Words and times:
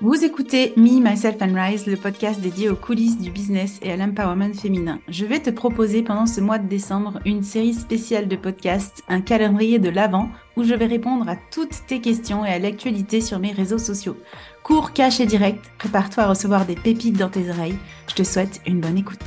Vous 0.00 0.24
écoutez 0.24 0.74
Me, 0.76 1.00
Myself 1.00 1.38
and 1.40 1.54
Rise, 1.56 1.86
le 1.86 1.96
podcast 1.96 2.40
dédié 2.40 2.68
aux 2.68 2.76
coulisses 2.76 3.18
du 3.18 3.32
business 3.32 3.80
et 3.82 3.90
à 3.90 3.96
l'empowerment 3.96 4.54
féminin. 4.54 5.00
Je 5.08 5.26
vais 5.26 5.40
te 5.40 5.50
proposer 5.50 6.04
pendant 6.04 6.26
ce 6.26 6.40
mois 6.40 6.58
de 6.58 6.68
décembre 6.68 7.18
une 7.24 7.42
série 7.42 7.74
spéciale 7.74 8.28
de 8.28 8.36
podcasts, 8.36 9.02
un 9.08 9.20
calendrier 9.20 9.80
de 9.80 9.88
l'Avent, 9.88 10.28
où 10.56 10.62
je 10.62 10.72
vais 10.72 10.86
répondre 10.86 11.28
à 11.28 11.34
toutes 11.34 11.84
tes 11.88 12.00
questions 12.00 12.44
et 12.44 12.50
à 12.50 12.60
l'actualité 12.60 13.20
sur 13.20 13.40
mes 13.40 13.50
réseaux 13.50 13.78
sociaux. 13.78 14.16
Cours, 14.62 14.92
cash 14.92 15.18
et 15.18 15.26
direct, 15.26 15.64
prépare-toi 15.78 16.22
à 16.22 16.28
recevoir 16.28 16.64
des 16.64 16.76
pépites 16.76 17.18
dans 17.18 17.28
tes 17.28 17.50
oreilles. 17.50 17.78
Je 18.06 18.14
te 18.14 18.22
souhaite 18.22 18.60
une 18.68 18.78
bonne 18.78 18.98
écoute. 18.98 19.18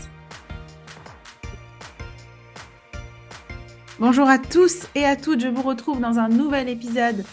Bonjour 4.00 4.28
à 4.28 4.40
tous 4.40 4.88
et 4.96 5.04
à 5.04 5.18
toutes, 5.18 5.42
je 5.42 5.48
vous 5.48 5.62
retrouve 5.62 6.00
dans 6.00 6.18
un 6.18 6.30
nouvel 6.30 6.70
épisode 6.70 7.26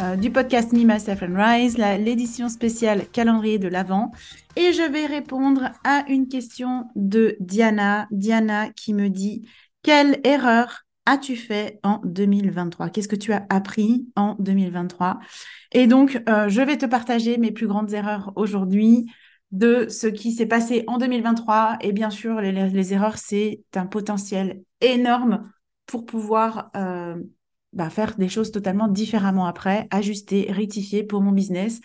euh, 0.00 0.16
du 0.16 0.30
podcast 0.30 0.72
Me, 0.72 0.84
Myself 0.84 1.22
and 1.22 1.34
Rise, 1.34 1.76
l'édition 1.76 2.48
spéciale 2.48 3.06
calendrier 3.08 3.58
de 3.58 3.68
l'Avent. 3.68 4.12
Et 4.56 4.72
je 4.72 4.82
vais 4.82 5.06
répondre 5.06 5.70
à 5.84 6.04
une 6.08 6.28
question 6.28 6.86
de 6.96 7.36
Diana. 7.40 8.06
Diana 8.10 8.70
qui 8.70 8.94
me 8.94 9.08
dit 9.08 9.46
Quelle 9.82 10.20
erreur 10.24 10.84
as-tu 11.06 11.36
fait 11.36 11.80
en 11.82 12.00
2023 12.04 12.88
Qu'est-ce 12.88 13.08
que 13.08 13.16
tu 13.16 13.32
as 13.32 13.46
appris 13.50 14.06
en 14.16 14.36
2023 14.38 15.18
Et 15.72 15.86
donc, 15.86 16.22
euh, 16.28 16.48
je 16.48 16.62
vais 16.62 16.78
te 16.78 16.86
partager 16.86 17.38
mes 17.38 17.50
plus 17.50 17.66
grandes 17.66 17.92
erreurs 17.92 18.32
aujourd'hui 18.36 19.06
de 19.50 19.86
ce 19.88 20.06
qui 20.06 20.32
s'est 20.32 20.46
passé 20.46 20.84
en 20.86 20.98
2023. 20.98 21.78
Et 21.80 21.92
bien 21.92 22.10
sûr, 22.10 22.40
les, 22.40 22.94
erreurs, 22.94 23.18
c'est 23.18 23.62
un 23.74 23.86
potentiel 23.86 24.62
énorme 24.80 25.50
pour 25.86 26.06
pouvoir 26.06 26.70
euh, 26.76 27.16
bah, 27.72 27.90
faire 27.90 28.16
des 28.16 28.28
choses 28.28 28.50
totalement 28.50 28.88
différemment 28.88 29.46
après, 29.46 29.86
ajuster, 29.90 30.46
rectifier 30.50 31.04
pour 31.04 31.20
mon 31.20 31.32
business. 31.32 31.80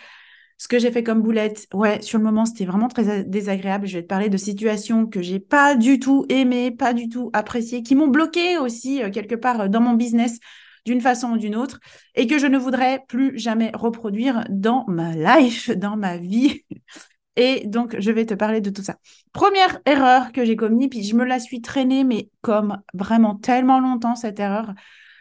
Ce 0.57 0.67
que 0.67 0.79
j'ai 0.79 0.89
fait 0.89 1.03
comme 1.03 1.21
boulette, 1.21 1.67
ouais, 1.73 2.01
sur 2.01 2.17
le 2.17 2.23
moment, 2.23 2.45
c'était 2.45 2.65
vraiment 2.65 2.87
très 2.87 3.25
désagréable. 3.25 3.87
Je 3.87 3.97
vais 3.97 4.03
te 4.03 4.07
parler 4.07 4.29
de 4.29 4.37
situations 4.37 5.05
que 5.05 5.21
j'ai 5.21 5.39
pas 5.39 5.75
du 5.75 5.99
tout 5.99 6.25
aimées, 6.29 6.71
pas 6.71 6.93
du 6.93 7.09
tout 7.09 7.29
appréciées, 7.33 7.83
qui 7.83 7.93
m'ont 7.93 8.07
bloqué 8.07 8.57
aussi 8.57 9.03
euh, 9.03 9.09
quelque 9.09 9.35
part 9.35 9.61
euh, 9.61 9.67
dans 9.67 9.81
mon 9.81 9.93
business 9.93 10.39
d'une 10.85 11.01
façon 11.01 11.31
ou 11.31 11.37
d'une 11.37 11.55
autre 11.55 11.79
et 12.13 12.27
que 12.27 12.39
je 12.39 12.47
ne 12.47 12.57
voudrais 12.57 13.03
plus 13.07 13.37
jamais 13.37 13.71
reproduire 13.73 14.45
dans 14.49 14.85
ma 14.87 15.13
life, 15.13 15.69
dans 15.77 15.97
ma 15.97 16.17
vie. 16.17 16.63
Et 17.37 17.67
donc, 17.67 17.99
je 17.99 18.11
vais 18.11 18.25
te 18.25 18.33
parler 18.33 18.61
de 18.61 18.69
tout 18.69 18.81
ça. 18.81 18.95
Première 19.33 19.81
erreur 19.85 20.31
que 20.31 20.45
j'ai 20.45 20.55
commise, 20.55 20.87
puis 20.89 21.03
je 21.03 21.17
me 21.17 21.25
la 21.25 21.41
suis 21.41 21.59
traînée, 21.59 22.05
mais 22.05 22.29
comme 22.39 22.81
vraiment 22.93 23.35
tellement 23.35 23.81
longtemps, 23.81 24.15
cette 24.15 24.39
erreur, 24.39 24.73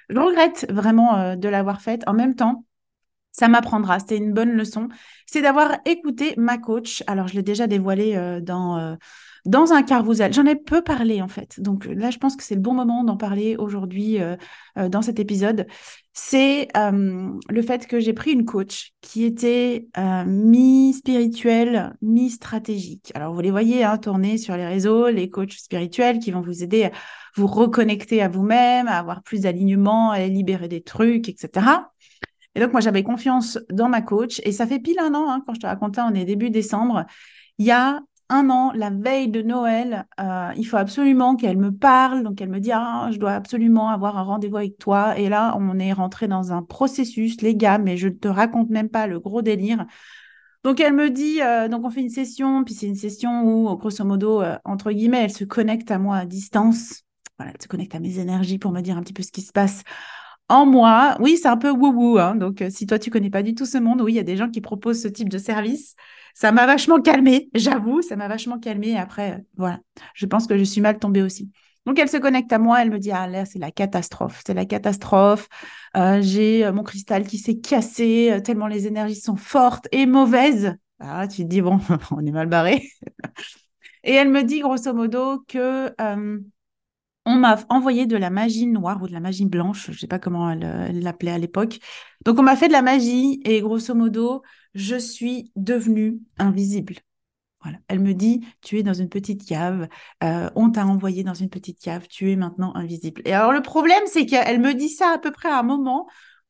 je 0.08 0.18
regrette 0.18 0.66
vraiment 0.70 1.16
euh, 1.16 1.36
de 1.36 1.48
l'avoir 1.48 1.80
faite. 1.80 2.02
En 2.06 2.14
même 2.14 2.34
temps, 2.34 2.64
ça 3.32 3.48
m'apprendra. 3.48 3.98
C'était 3.98 4.16
une 4.16 4.32
bonne 4.32 4.52
leçon. 4.52 4.88
C'est 5.26 5.42
d'avoir 5.42 5.78
écouté 5.84 6.34
ma 6.36 6.58
coach. 6.58 7.02
Alors, 7.06 7.28
je 7.28 7.34
l'ai 7.34 7.42
déjà 7.42 7.66
dévoilé 7.66 8.16
euh, 8.16 8.40
dans, 8.40 8.78
euh, 8.78 8.94
dans 9.44 9.72
un 9.72 9.82
carrousel. 9.82 10.32
J'en 10.32 10.46
ai 10.46 10.56
peu 10.56 10.82
parlé, 10.82 11.20
en 11.20 11.28
fait. 11.28 11.60
Donc 11.60 11.84
là, 11.86 12.10
je 12.10 12.18
pense 12.18 12.34
que 12.36 12.42
c'est 12.42 12.54
le 12.54 12.60
bon 12.60 12.72
moment 12.72 13.04
d'en 13.04 13.16
parler 13.16 13.56
aujourd'hui 13.56 14.18
dans 14.74 15.02
cet 15.02 15.20
épisode. 15.20 15.66
C'est 16.14 16.68
le 16.74 17.62
fait 17.62 17.86
que 17.86 18.00
j'ai 18.00 18.14
pris 18.14 18.32
une 18.32 18.44
coach 18.46 18.92
qui 19.02 19.24
était 19.24 19.86
mi-spirituelle, 20.26 21.94
mi-stratégique. 22.00 23.12
Alors, 23.14 23.34
vous 23.34 23.40
les 23.40 23.50
voyez 23.50 23.84
hein, 23.84 23.98
tourner 23.98 24.38
sur 24.38 24.56
les 24.56 24.66
réseaux, 24.66 25.08
les 25.08 25.28
coachs 25.28 25.52
spirituels 25.52 26.20
qui 26.20 26.30
vont 26.30 26.40
vous 26.40 26.62
aider 26.62 26.84
à 26.84 26.90
vous 27.36 27.46
reconnecter 27.46 28.22
à 28.22 28.28
vous-même, 28.28 28.88
à 28.88 28.98
avoir 28.98 29.22
plus 29.22 29.40
d'alignement, 29.40 30.10
à 30.10 30.26
libérer 30.26 30.68
des 30.68 30.82
trucs, 30.82 31.28
etc. 31.28 31.66
Et 32.54 32.60
donc, 32.60 32.72
moi, 32.72 32.80
j'avais 32.80 33.02
confiance 33.02 33.58
dans 33.70 33.88
ma 33.88 34.00
coach. 34.00 34.40
Et 34.44 34.52
ça 34.52 34.66
fait 34.66 34.78
pile 34.78 35.00
un 35.00 35.12
an, 35.14 35.28
hein, 35.28 35.42
quand 35.44 35.52
je 35.52 35.60
te 35.60 35.66
racontais, 35.66 36.00
on 36.00 36.14
est 36.14 36.24
début 36.24 36.50
décembre. 36.50 37.04
Il 37.58 37.66
y 37.66 37.72
a 37.72 38.00
un 38.28 38.50
an, 38.50 38.72
la 38.74 38.90
veille 38.90 39.28
de 39.28 39.42
Noël, 39.42 40.06
euh, 40.20 40.50
il 40.56 40.64
faut 40.64 40.76
absolument 40.76 41.36
qu'elle 41.36 41.58
me 41.58 41.70
parle. 41.70 42.22
Donc, 42.22 42.40
elle 42.40 42.50
me 42.50 42.60
dit, 42.60 42.72
ah, 42.72 43.08
je 43.12 43.18
dois 43.18 43.32
absolument 43.32 43.90
avoir 43.90 44.18
un 44.18 44.22
rendez-vous 44.22 44.56
avec 44.56 44.78
toi. 44.78 45.18
Et 45.18 45.28
là, 45.28 45.56
on 45.58 45.78
est 45.78 45.92
rentré 45.92 46.28
dans 46.28 46.52
un 46.52 46.62
processus, 46.62 47.40
les 47.42 47.54
gars, 47.54 47.78
mais 47.78 47.96
je 47.96 48.08
ne 48.08 48.14
te 48.14 48.28
raconte 48.28 48.70
même 48.70 48.88
pas 48.88 49.06
le 49.06 49.20
gros 49.20 49.42
délire. 49.42 49.86
Donc, 50.64 50.80
elle 50.80 50.94
me 50.94 51.10
dit, 51.10 51.42
euh, 51.42 51.68
donc 51.68 51.84
on 51.84 51.90
fait 51.90 52.00
une 52.00 52.08
session, 52.08 52.64
puis 52.64 52.74
c'est 52.74 52.86
une 52.86 52.94
session 52.96 53.44
où, 53.44 53.76
grosso 53.76 54.04
modo, 54.04 54.42
euh, 54.42 54.56
entre 54.64 54.92
guillemets, 54.92 55.24
elle 55.24 55.32
se 55.32 55.44
connecte 55.44 55.90
à 55.90 55.98
moi 55.98 56.16
à 56.16 56.26
distance 56.26 57.04
voilà, 57.38 57.52
elle 57.54 57.62
se 57.62 57.68
connecte 57.68 57.94
à 57.94 58.00
mes 58.00 58.18
énergies 58.18 58.58
pour 58.58 58.72
me 58.72 58.80
dire 58.80 58.96
un 58.96 59.02
petit 59.02 59.12
peu 59.12 59.22
ce 59.22 59.32
qui 59.32 59.42
se 59.42 59.52
passe 59.52 59.82
en 60.48 60.66
moi. 60.66 61.16
Oui, 61.20 61.38
c'est 61.40 61.48
un 61.48 61.56
peu 61.56 61.70
wou-wou. 61.70 62.18
Hein, 62.18 62.36
donc, 62.36 62.62
euh, 62.62 62.70
si 62.70 62.86
toi, 62.86 62.98
tu 62.98 63.10
connais 63.10 63.30
pas 63.30 63.42
du 63.42 63.54
tout 63.54 63.66
ce 63.66 63.78
monde, 63.78 64.00
oui, 64.02 64.12
il 64.12 64.16
y 64.16 64.20
a 64.20 64.24
des 64.24 64.36
gens 64.36 64.50
qui 64.50 64.60
proposent 64.60 65.02
ce 65.02 65.08
type 65.08 65.28
de 65.28 65.38
service. 65.38 65.94
Ça 66.34 66.52
m'a 66.52 66.66
vachement 66.66 67.00
calmé, 67.00 67.48
j'avoue, 67.54 68.02
ça 68.02 68.16
m'a 68.16 68.28
vachement 68.28 68.58
calmé. 68.58 68.96
Après, 68.96 69.32
euh, 69.32 69.38
voilà, 69.56 69.80
je 70.14 70.26
pense 70.26 70.46
que 70.46 70.58
je 70.58 70.64
suis 70.64 70.80
mal 70.80 70.98
tombée 70.98 71.22
aussi. 71.22 71.50
Donc, 71.86 71.98
elle 71.98 72.08
se 72.08 72.16
connecte 72.16 72.52
à 72.52 72.58
moi, 72.58 72.80
elle 72.80 72.90
me 72.90 72.98
dit, 72.98 73.10
ah 73.10 73.26
là, 73.26 73.44
c'est 73.44 73.58
la 73.58 73.70
catastrophe, 73.70 74.42
c'est 74.46 74.54
la 74.54 74.64
catastrophe. 74.64 75.48
Euh, 75.96 76.22
j'ai 76.22 76.70
mon 76.72 76.82
cristal 76.82 77.26
qui 77.26 77.36
s'est 77.36 77.58
cassé, 77.58 78.40
tellement 78.42 78.68
les 78.68 78.86
énergies 78.86 79.20
sont 79.20 79.36
fortes 79.36 79.86
et 79.92 80.06
mauvaises. 80.06 80.76
Ah, 80.98 81.28
tu 81.28 81.42
te 81.42 81.48
dis, 81.48 81.60
bon, 81.60 81.78
on 82.10 82.24
est 82.24 82.30
mal 82.30 82.46
barré. 82.46 82.88
et 84.02 84.14
elle 84.14 84.30
me 84.30 84.42
dit, 84.44 84.60
grosso 84.60 84.94
modo, 84.94 85.44
que 85.46 85.92
on 87.26 87.36
m'a 87.36 87.58
envoyé 87.68 88.06
de 88.06 88.16
la 88.16 88.30
magie 88.30 88.66
noire 88.66 89.02
ou 89.02 89.06
de 89.06 89.12
la 89.12 89.20
magie 89.20 89.46
blanche, 89.46 89.86
je 89.86 89.92
ne 89.92 89.96
sais 89.96 90.06
pas 90.06 90.18
comment 90.18 90.50
elle 90.50 91.00
l'appelait 91.00 91.30
à 91.30 91.38
l'époque. 91.38 91.78
Donc 92.24 92.38
on 92.38 92.42
m'a 92.42 92.56
fait 92.56 92.68
de 92.68 92.72
la 92.72 92.82
magie 92.82 93.40
et 93.44 93.60
grosso 93.60 93.94
modo, 93.94 94.42
je 94.74 94.96
suis 94.96 95.50
devenue 95.56 96.20
invisible. 96.38 96.96
Voilà. 97.62 97.78
Elle 97.88 98.00
me 98.00 98.12
dit, 98.12 98.46
tu 98.60 98.78
es 98.78 98.82
dans 98.82 98.92
une 98.92 99.08
petite 99.08 99.46
cave, 99.46 99.88
euh, 100.22 100.50
on 100.54 100.70
t'a 100.70 100.86
envoyé 100.86 101.24
dans 101.24 101.32
une 101.32 101.48
petite 101.48 101.80
cave, 101.80 102.06
tu 102.08 102.30
es 102.30 102.36
maintenant 102.36 102.74
invisible. 102.74 103.22
Et 103.24 103.32
alors 103.32 103.52
le 103.52 103.62
problème, 103.62 104.02
c'est 104.04 104.26
qu'elle 104.26 104.60
me 104.60 104.74
dit 104.74 104.90
ça 104.90 105.12
à 105.14 105.18
peu 105.18 105.30
près 105.30 105.48
à 105.48 105.60
un 105.60 105.62
moment 105.62 106.06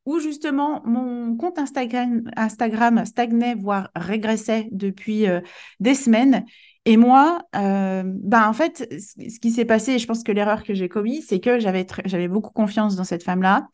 où 0.06 0.18
justement 0.18 0.82
mon 0.84 1.36
compte 1.36 1.58
Instagram, 1.58 3.04
stagnait, 3.04 3.54
voire 3.54 3.90
régressait 3.94 4.68
depuis 4.72 5.28
euh, 5.28 5.40
des 5.78 5.94
semaines. 5.94 6.44
Et 6.86 6.96
moi, 6.96 7.42
euh, 7.56 8.02
ben 8.04 8.46
en 8.46 8.52
fait, 8.52 8.86
ce 9.00 9.40
qui 9.40 9.50
s'est 9.50 9.64
passé, 9.64 9.92
et 9.92 9.98
je 9.98 10.06
pense 10.06 10.22
que 10.22 10.32
l'erreur 10.32 10.64
que 10.64 10.74
j'ai 10.74 10.88
commise, 10.88 11.26
c'est 11.26 11.40
que 11.40 11.58
j'avais 11.58 11.86
j'avais 12.04 12.28
beaucoup 12.28 12.50
confiance 12.50 12.94
dans 12.94 13.04
cette 13.04 13.22
femme-là. 13.22 13.68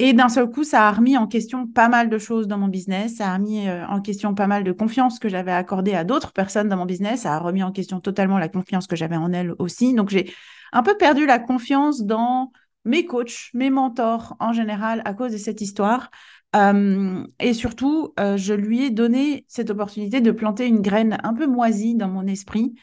Et 0.00 0.12
d'un 0.12 0.28
seul 0.28 0.50
coup, 0.50 0.64
ça 0.64 0.88
a 0.88 0.92
remis 0.92 1.16
en 1.16 1.28
question 1.28 1.68
pas 1.68 1.88
mal 1.88 2.10
de 2.10 2.18
choses 2.18 2.48
dans 2.48 2.58
mon 2.58 2.66
business. 2.66 3.16
Ça 3.16 3.30
a 3.30 3.34
remis 3.34 3.68
euh, 3.68 3.86
en 3.86 4.00
question 4.00 4.34
pas 4.34 4.48
mal 4.48 4.64
de 4.64 4.72
confiance 4.72 5.20
que 5.20 5.28
j'avais 5.28 5.52
accordée 5.52 5.94
à 5.94 6.02
d'autres 6.02 6.32
personnes 6.32 6.68
dans 6.68 6.76
mon 6.76 6.86
business. 6.86 7.20
Ça 7.22 7.34
a 7.34 7.38
remis 7.38 7.62
en 7.62 7.70
question 7.70 8.00
totalement 8.00 8.38
la 8.38 8.48
confiance 8.48 8.88
que 8.88 8.96
j'avais 8.96 9.16
en 9.16 9.32
elle 9.32 9.54
aussi. 9.60 9.94
Donc, 9.94 10.10
j'ai 10.10 10.34
un 10.72 10.82
peu 10.82 10.96
perdu 10.96 11.26
la 11.26 11.38
confiance 11.38 12.02
dans 12.02 12.50
mes 12.84 13.06
coachs, 13.06 13.50
mes 13.54 13.70
mentors 13.70 14.36
en 14.40 14.52
général 14.52 15.00
à 15.04 15.14
cause 15.14 15.30
de 15.30 15.36
cette 15.36 15.60
histoire. 15.60 16.10
Euh, 16.54 17.26
et 17.40 17.52
surtout, 17.52 18.12
euh, 18.20 18.36
je 18.36 18.54
lui 18.54 18.84
ai 18.84 18.90
donné 18.90 19.44
cette 19.48 19.70
opportunité 19.70 20.20
de 20.20 20.30
planter 20.30 20.66
une 20.66 20.82
graine 20.82 21.18
un 21.24 21.34
peu 21.34 21.46
moisie 21.46 21.96
dans 21.96 22.08
mon 22.08 22.26
esprit, 22.26 22.74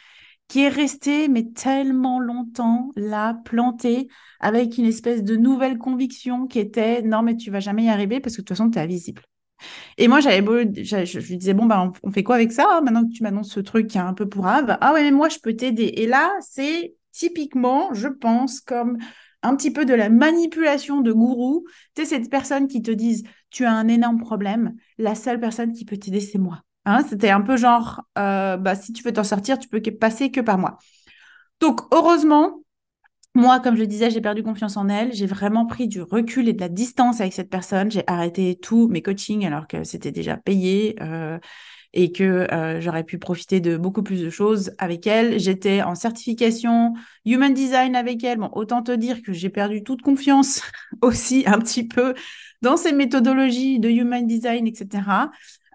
qui 0.48 0.64
est 0.64 0.70
restée, 0.70 1.30
mais 1.30 1.52
tellement 1.52 2.20
longtemps 2.20 2.92
là, 2.98 3.36
plantée, 3.46 4.10
avec 4.42 4.78
une 4.78 4.86
espèce 4.86 5.24
de 5.24 5.38
nouvelle 5.38 5.78
conviction 5.78 6.48
qui 6.48 6.60
était 6.60 7.02
non, 7.02 7.22
mais 7.22 7.38
tu 7.38 7.52
vas 7.52 7.62
jamais 7.62 7.86
y 7.86 7.90
arriver 7.90 8.20
parce 8.20 8.36
que 8.36 8.42
de 8.42 8.46
toute 8.46 8.58
façon, 8.58 8.70
tu 8.70 8.78
es 8.78 8.82
invisible. 8.82 9.22
Et 9.98 10.08
moi, 10.08 10.20
j'avais 10.20 10.42
beau, 10.42 10.58
je, 10.60 11.20
lui 11.20 11.38
disais, 11.38 11.54
bon, 11.54 11.66
bah, 11.66 11.92
on, 12.04 12.12
fait 12.12 12.24
quoi 12.24 12.36
avec 12.36 12.52
ça 12.52 12.82
Maintenant 12.82 13.06
que 13.08 13.14
tu 13.14 13.24
m'annonces 13.24 13.54
ce 13.54 13.60
truc 13.60 13.88
qui 13.88 13.98
est 13.98 14.02
un 14.02 14.14
peu 14.14 14.28
pourrave, 14.28 14.78
ah 14.82 14.94
ouais, 14.94 15.04
mais 15.04 15.12
moi, 15.12 15.30
je 15.30 15.38
peux 15.40 15.56
t'aider. 15.56 15.94
Et 15.98 16.08
là, 16.08 16.34
c'est 16.42 16.96
typiquement, 17.12 17.94
je 17.94 18.08
pense, 18.08 18.60
comme 18.60 18.98
un 19.44 19.56
petit 19.56 19.72
peu 19.72 19.86
de 19.86 19.94
la 19.94 20.10
manipulation 20.10 21.02
de 21.02 21.12
gourou. 21.12 21.66
Tu 21.96 22.02
sais, 22.04 22.10
cette 22.18 22.30
personne 22.30 22.68
qui 22.68 22.82
te 22.82 22.92
disent 22.92 23.24
tu 23.52 23.66
as 23.66 23.72
un 23.72 23.88
énorme 23.88 24.20
problème, 24.20 24.76
la 24.98 25.16
seule 25.16 25.40
personne 25.40 25.74
qui 25.74 25.86
peut 25.86 25.98
t'aider, 25.98 26.22
c'est 26.22 26.40
moi. 26.40 26.64
Hein, 26.86 27.04
C'était 27.08 27.30
un 27.30 27.42
peu 27.42 27.58
genre 27.58 28.02
euh, 28.18 28.58
bah, 28.58 28.76
si 28.76 28.92
tu 28.94 29.04
veux 29.04 29.14
t'en 29.14 29.24
sortir, 29.24 29.60
tu 29.60 29.68
peux 29.68 29.82
passer 29.82 30.32
que 30.32 30.42
par 30.42 30.58
moi. 30.58 30.80
Donc, 31.60 31.82
heureusement, 31.94 32.64
moi, 33.36 33.60
comme 33.60 33.78
je 33.78 33.84
disais, 33.84 34.10
j'ai 34.10 34.22
perdu 34.22 34.44
confiance 34.44 34.78
en 34.78 34.90
elle. 34.90 35.14
J'ai 35.14 35.28
vraiment 35.28 35.66
pris 35.66 35.88
du 35.88 36.02
recul 36.02 36.50
et 36.50 36.54
de 36.54 36.60
la 36.60 36.70
distance 36.70 37.22
avec 37.22 37.34
cette 37.34 37.50
personne. 37.50 37.92
J'ai 37.92 38.04
arrêté 38.08 38.58
tous 38.62 38.88
mes 38.88 39.02
coachings 39.02 39.46
alors 39.46 39.68
que 39.68 39.84
c'était 39.84 40.12
déjà 40.12 40.38
payé. 40.38 40.96
Euh, 41.02 41.38
et 41.94 42.12
que 42.12 42.24
euh, 42.54 42.80
j'aurais 42.80 43.04
pu 43.04 43.18
profiter 43.18 43.60
de 43.60 43.76
beaucoup 43.78 44.04
plus 44.04 44.22
de 44.22 44.30
choses 44.30 44.72
avec 44.78 45.08
elle. 45.08 45.40
J'étais 45.40 45.82
en 45.82 45.96
certification 45.96 46.94
Human 47.26 47.54
Design 47.54 47.96
avec 47.96 48.24
elle. 48.24 48.38
Bon, 48.38 48.50
autant 48.54 48.82
te 48.82 48.92
dire 48.92 49.22
que 49.22 49.34
j'ai 49.34 49.50
perdu 49.50 49.84
toute 49.84 50.02
confiance 50.02 50.62
aussi 51.02 51.44
un 51.46 51.60
petit 51.60 51.88
peu 51.88 52.14
dans 52.62 52.78
ces 52.78 52.92
méthodologies 52.92 53.80
de 53.80 53.90
Human 53.90 54.26
Design, 54.26 54.68
etc. 54.68 55.30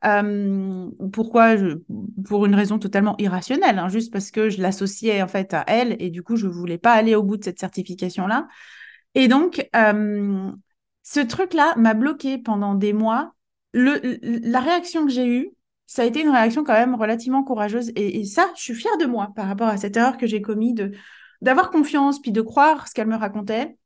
Euh, 0.05 0.89
pourquoi 1.13 1.55
Pour 2.27 2.47
une 2.47 2.55
raison 2.55 2.79
totalement 2.79 3.17
irrationnelle, 3.19 3.79
hein, 3.79 3.89
juste 3.89 4.13
parce 4.13 4.31
que 4.31 4.51
je 4.51 4.61
l'associais 4.61 5.23
en 5.23 5.29
fait 5.29 5.55
à 5.55 5.65
elle 5.67 5.97
et 6.01 6.11
du 6.11 6.23
coup 6.23 6.37
je 6.37 6.47
voulais 6.47 6.79
pas 6.79 6.93
aller 6.93 7.15
au 7.15 7.23
bout 7.23 7.39
de 7.39 7.45
cette 7.45 7.59
certification 7.59 8.27
là. 8.27 8.47
Et 9.15 9.29
donc 9.29 9.69
euh, 9.75 10.51
ce 11.03 11.21
truc 11.21 11.55
là 11.55 11.75
m'a 11.77 11.95
bloqué 11.95 12.39
pendant 12.39 12.75
des 12.75 12.93
mois. 12.93 13.35
La 13.73 14.61
réaction 14.61 15.05
que 15.05 15.13
j'ai 15.13 15.27
eue, 15.27 15.51
ça 15.87 16.03
a 16.03 16.05
été 16.05 16.21
une 16.21 16.31
réaction 16.31 16.65
quand 16.65 16.73
même 16.73 16.95
relativement 16.95 17.45
courageuse. 17.45 17.93
Et, 17.95 18.25
ça, 18.25 18.51
je 18.57 18.63
suis 18.63 18.75
fière 18.75 18.97
de 18.99 19.07
moi 19.07 19.33
par 19.37 19.47
rapport 19.47 19.69
à 19.69 19.77
cette 19.77 19.97
erreur 19.97 20.17
que 20.17 20.27
j'ai 20.27 20.43
commise 20.43 20.75
de 20.75 20.93
d'avoir 21.43 21.71
confiance, 21.71 22.21
puis 22.21 22.33
de 22.33 22.41
croire 22.41 22.89
ce 22.89 22.95
qu'elle 22.95 23.09
me 23.09 23.17
racontait. 23.17 23.77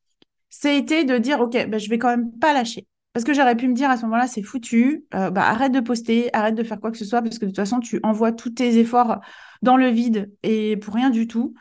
C'était 0.51 1.05
de 1.05 1.17
dire, 1.19 1.41
OK, 1.41 1.53
ben, 1.53 1.79
je 1.79 1.89
vais 1.89 1.99
quand 1.99 2.09
même 2.09 2.33
pas 2.39 2.53
lâcher. 2.53 2.87
Parce 3.13 3.25
que 3.25 3.35
j'aurais 3.35 3.57
pu 3.57 3.67
me 3.67 3.75
dire 3.75 3.91
à 3.91 3.97
ce 3.97 4.03
moment-là, 4.03 4.27
c'est 4.29 4.43
foutu, 4.43 5.05
euh, 5.15 5.31
bah, 5.31 5.43
arrête 5.49 5.73
de 5.73 5.81
poster, 5.81 6.31
arrête 6.35 6.55
de 6.55 6.63
faire 6.63 6.81
quoi 6.81 6.91
que 6.91 6.99
ce 6.99 7.05
soit, 7.05 7.23
parce 7.23 7.39
que 7.39 7.45
de 7.45 7.51
toute 7.51 7.57
façon, 7.57 7.81
tu 7.81 7.99
envoies 8.03 8.33
tous 8.33 8.51
tes 8.51 8.79
efforts 8.79 9.21
dans 9.63 9.77
le 9.77 9.89
vide 9.89 10.33
et 10.43 10.77
pour 10.77 10.95
rien 10.95 11.11
du 11.11 11.27
tout. 11.27 11.55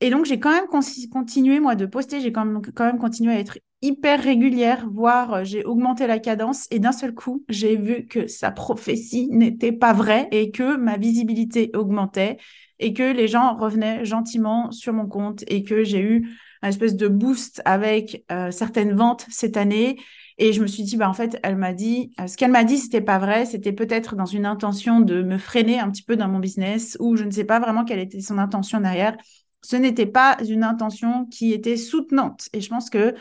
Et 0.00 0.10
donc, 0.10 0.24
j'ai 0.24 0.40
quand 0.40 0.50
même 0.50 0.66
continué, 0.66 1.60
moi, 1.60 1.74
de 1.74 1.86
poster, 1.86 2.20
j'ai 2.20 2.32
quand 2.32 2.44
même, 2.44 2.62
quand 2.74 2.86
même 2.86 2.98
continué 2.98 3.34
à 3.34 3.38
être 3.38 3.58
hyper 3.82 4.22
régulière, 4.22 4.88
voire 4.90 5.34
euh, 5.34 5.44
j'ai 5.44 5.64
augmenté 5.64 6.06
la 6.06 6.18
cadence 6.18 6.66
et 6.70 6.78
d'un 6.78 6.92
seul 6.92 7.14
coup, 7.14 7.44
j'ai 7.48 7.76
vu 7.76 8.06
que 8.06 8.26
sa 8.26 8.50
prophétie 8.50 9.28
n'était 9.30 9.72
pas 9.72 9.92
vraie 9.92 10.28
et 10.32 10.50
que 10.50 10.76
ma 10.76 10.96
visibilité 10.96 11.70
augmentait 11.74 12.38
et 12.78 12.94
que 12.94 13.12
les 13.12 13.28
gens 13.28 13.56
revenaient 13.56 14.04
gentiment 14.04 14.70
sur 14.70 14.92
mon 14.92 15.06
compte 15.06 15.44
et 15.48 15.64
que 15.64 15.84
j'ai 15.84 16.00
eu 16.00 16.28
un 16.62 16.68
espèce 16.68 16.96
de 16.96 17.08
boost 17.08 17.62
avec 17.64 18.24
euh, 18.30 18.50
certaines 18.50 18.92
ventes 18.92 19.26
cette 19.30 19.56
année. 19.56 19.98
Et 20.38 20.52
je 20.52 20.62
me 20.62 20.66
suis 20.66 20.82
dit, 20.82 20.96
bah, 20.96 21.08
en 21.08 21.12
fait, 21.12 21.38
elle 21.42 21.56
m'a 21.56 21.72
dit, 21.72 22.12
euh, 22.20 22.26
ce 22.26 22.36
qu'elle 22.36 22.50
m'a 22.50 22.64
dit, 22.64 22.78
c'était 22.78 23.00
pas 23.00 23.18
vrai. 23.18 23.46
C'était 23.46 23.72
peut-être 23.72 24.16
dans 24.16 24.26
une 24.26 24.46
intention 24.46 25.00
de 25.00 25.22
me 25.22 25.38
freiner 25.38 25.78
un 25.78 25.90
petit 25.90 26.02
peu 26.02 26.16
dans 26.16 26.28
mon 26.28 26.38
business 26.38 26.96
ou 27.00 27.16
je 27.16 27.24
ne 27.24 27.30
sais 27.30 27.44
pas 27.44 27.60
vraiment 27.60 27.84
quelle 27.84 27.98
était 27.98 28.20
son 28.20 28.38
intention 28.38 28.80
derrière. 28.80 29.16
Ce 29.62 29.76
n'était 29.76 30.06
pas 30.06 30.38
une 30.48 30.64
intention 30.64 31.26
qui 31.26 31.52
était 31.52 31.76
soutenante. 31.76 32.48
Et 32.52 32.60
je 32.60 32.68
pense 32.70 32.88
que 32.88 33.14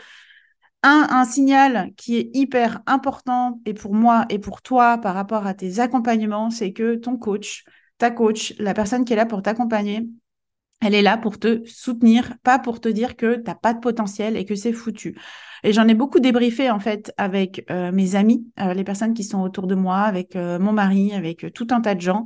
un, 0.83 1.25
signal 1.25 1.91
qui 1.97 2.17
est 2.17 2.29
hyper 2.33 2.81
important 2.85 3.59
et 3.65 3.73
pour 3.73 3.93
moi 3.93 4.25
et 4.29 4.39
pour 4.39 4.61
toi 4.61 4.97
par 4.97 5.13
rapport 5.13 5.45
à 5.45 5.53
tes 5.53 5.79
accompagnements, 5.79 6.49
c'est 6.49 6.71
que 6.71 6.95
ton 6.95 7.17
coach, 7.17 7.65
ta 7.97 8.11
coach, 8.11 8.53
la 8.59 8.73
personne 8.73 9.03
qui 9.05 9.13
est 9.13 9.15
là 9.17 9.25
pour 9.25 9.41
t'accompagner, 9.41 10.07
elle 10.81 10.95
est 10.95 11.01
là 11.01 11.17
pour 11.17 11.39
te 11.39 11.65
soutenir, 11.65 12.35
pas 12.43 12.59
pour 12.59 12.79
te 12.79 12.89
dire 12.89 13.15
que 13.15 13.35
tu 13.35 13.43
n'as 13.43 13.55
pas 13.55 13.73
de 13.73 13.79
potentiel 13.79 14.37
et 14.37 14.45
que 14.45 14.55
c'est 14.55 14.73
foutu. 14.73 15.17
Et 15.63 15.73
j'en 15.73 15.87
ai 15.87 15.93
beaucoup 15.93 16.19
débriefé 16.19 16.69
en 16.69 16.79
fait 16.79 17.13
avec 17.17 17.65
euh, 17.69 17.91
mes 17.91 18.15
amis, 18.15 18.47
euh, 18.59 18.73
les 18.73 18.83
personnes 18.83 19.13
qui 19.13 19.23
sont 19.23 19.41
autour 19.41 19.67
de 19.67 19.75
moi, 19.75 19.99
avec 19.99 20.35
euh, 20.35 20.57
mon 20.57 20.71
mari, 20.71 21.13
avec 21.13 21.53
tout 21.53 21.67
un 21.71 21.81
tas 21.81 21.95
de 21.95 22.01
gens. 22.01 22.25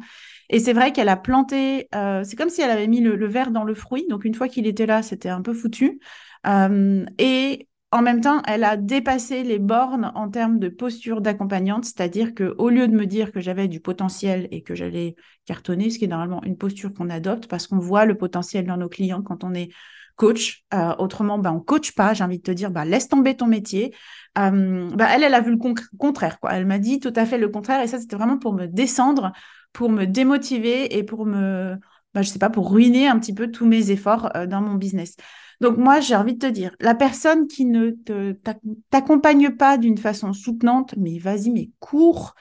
Et 0.50 0.59
c'est 0.59 0.73
vrai 0.73 0.91
qu'elle 0.91 1.09
a 1.09 1.17
planté, 1.17 1.88
c'est 1.91 2.35
comme 2.35 2.50
si 2.50 2.61
elle 2.61 2.69
avait 2.69 2.88
mis 2.88 3.01
le, 3.01 3.15
le, 3.15 3.27
verre 3.27 3.50
dans 3.50 3.63
le 3.63 3.73
fruit. 3.73 4.05
Donc 4.09 4.23
une 4.23 4.35
fois 4.35 4.47
qu'il 4.47 4.67
était 4.67 4.85
là, 4.85 5.01
c'était 5.01 5.29
un 5.29 5.41
peu 5.41 5.53
foutu. 5.53 6.00
et 6.45 7.67
en 7.93 8.01
même 8.01 8.21
temps, 8.21 8.41
elle 8.47 8.63
a 8.63 8.75
dépassé 8.75 9.43
les 9.43 9.59
bornes 9.59 10.11
en 10.15 10.29
termes 10.29 10.57
de 10.57 10.67
posture 10.67 11.21
d'accompagnante, 11.21 11.85
c'est-à-dire 11.85 12.33
que 12.33 12.55
au 12.57 12.69
lieu 12.69 12.87
de 12.87 12.95
me 12.95 13.05
dire 13.05 13.31
que 13.31 13.39
j'avais 13.39 13.67
du 13.67 13.79
potentiel 13.79 14.47
et 14.51 14.63
que 14.63 14.73
j'allais 14.73 15.15
cartonner, 15.45 15.91
ce 15.91 15.99
qui 15.99 16.05
est 16.05 16.07
normalement 16.07 16.43
une 16.43 16.57
posture 16.57 16.91
qu'on 16.93 17.09
adopte 17.09 17.47
parce 17.47 17.67
qu'on 17.67 17.77
voit 17.77 18.05
le 18.05 18.17
potentiel 18.17 18.65
dans 18.65 18.77
nos 18.77 18.89
clients 18.89 19.21
quand 19.21 19.43
on 19.43 19.53
est 19.53 19.69
coach. 20.15 20.63
Euh, 20.73 20.95
autrement, 20.97 21.37
ben, 21.37 21.51
on 21.51 21.59
coach 21.59 21.93
pas. 21.93 22.13
J'ai 22.13 22.23
envie 22.23 22.39
de 22.39 22.43
te 22.43 22.51
dire, 22.51 22.71
ben, 22.71 22.85
laisse 22.85 23.07
tomber 23.07 23.35
ton 23.35 23.47
métier. 23.47 23.93
Ben, 24.35 24.97
elle, 24.99 25.23
elle 25.23 25.33
a 25.33 25.41
vu 25.41 25.51
le 25.51 25.59
contraire. 25.97 26.37
Elle 26.49 26.65
m'a 26.65 26.79
dit 26.79 26.99
tout 26.99 27.13
à 27.15 27.25
fait 27.25 27.37
le 27.37 27.49
contraire. 27.49 27.81
Et 27.81 27.87
ça, 27.87 27.99
c'était 27.99 28.15
vraiment 28.15 28.37
pour 28.39 28.53
me 28.53 28.65
descendre, 28.65 29.31
pour 29.71 29.89
me 29.89 30.05
démotiver 30.05 30.97
et 30.97 31.03
pour 31.03 31.25
me, 31.25 31.77
ben, 32.13 32.21
je 32.21 32.29
sais 32.29 32.39
pas, 32.39 32.49
pour 32.49 32.71
ruiner 32.71 33.07
un 33.07 33.19
petit 33.19 33.33
peu 33.33 33.51
tous 33.51 33.65
mes 33.65 33.91
efforts 33.91 34.29
euh, 34.35 34.47
dans 34.47 34.61
mon 34.61 34.75
business. 34.75 35.15
Donc 35.63 35.77
moi, 35.77 36.01
j'ai 36.01 36.18
envie 36.18 36.33
de 36.33 36.45
te 36.45 36.51
dire, 36.51 36.75
la 36.81 36.94
personne 36.94 37.48
qui 37.48 37.63
ne 37.63 37.92
t'accompagne 38.89 39.51
pas 39.51 39.77
d'une 39.77 39.98
façon 39.98 40.33
soutenante, 40.33 40.94
mais 40.98 41.19
vas-y, 41.19 41.51
mais 41.51 41.69
cours, 41.80 42.36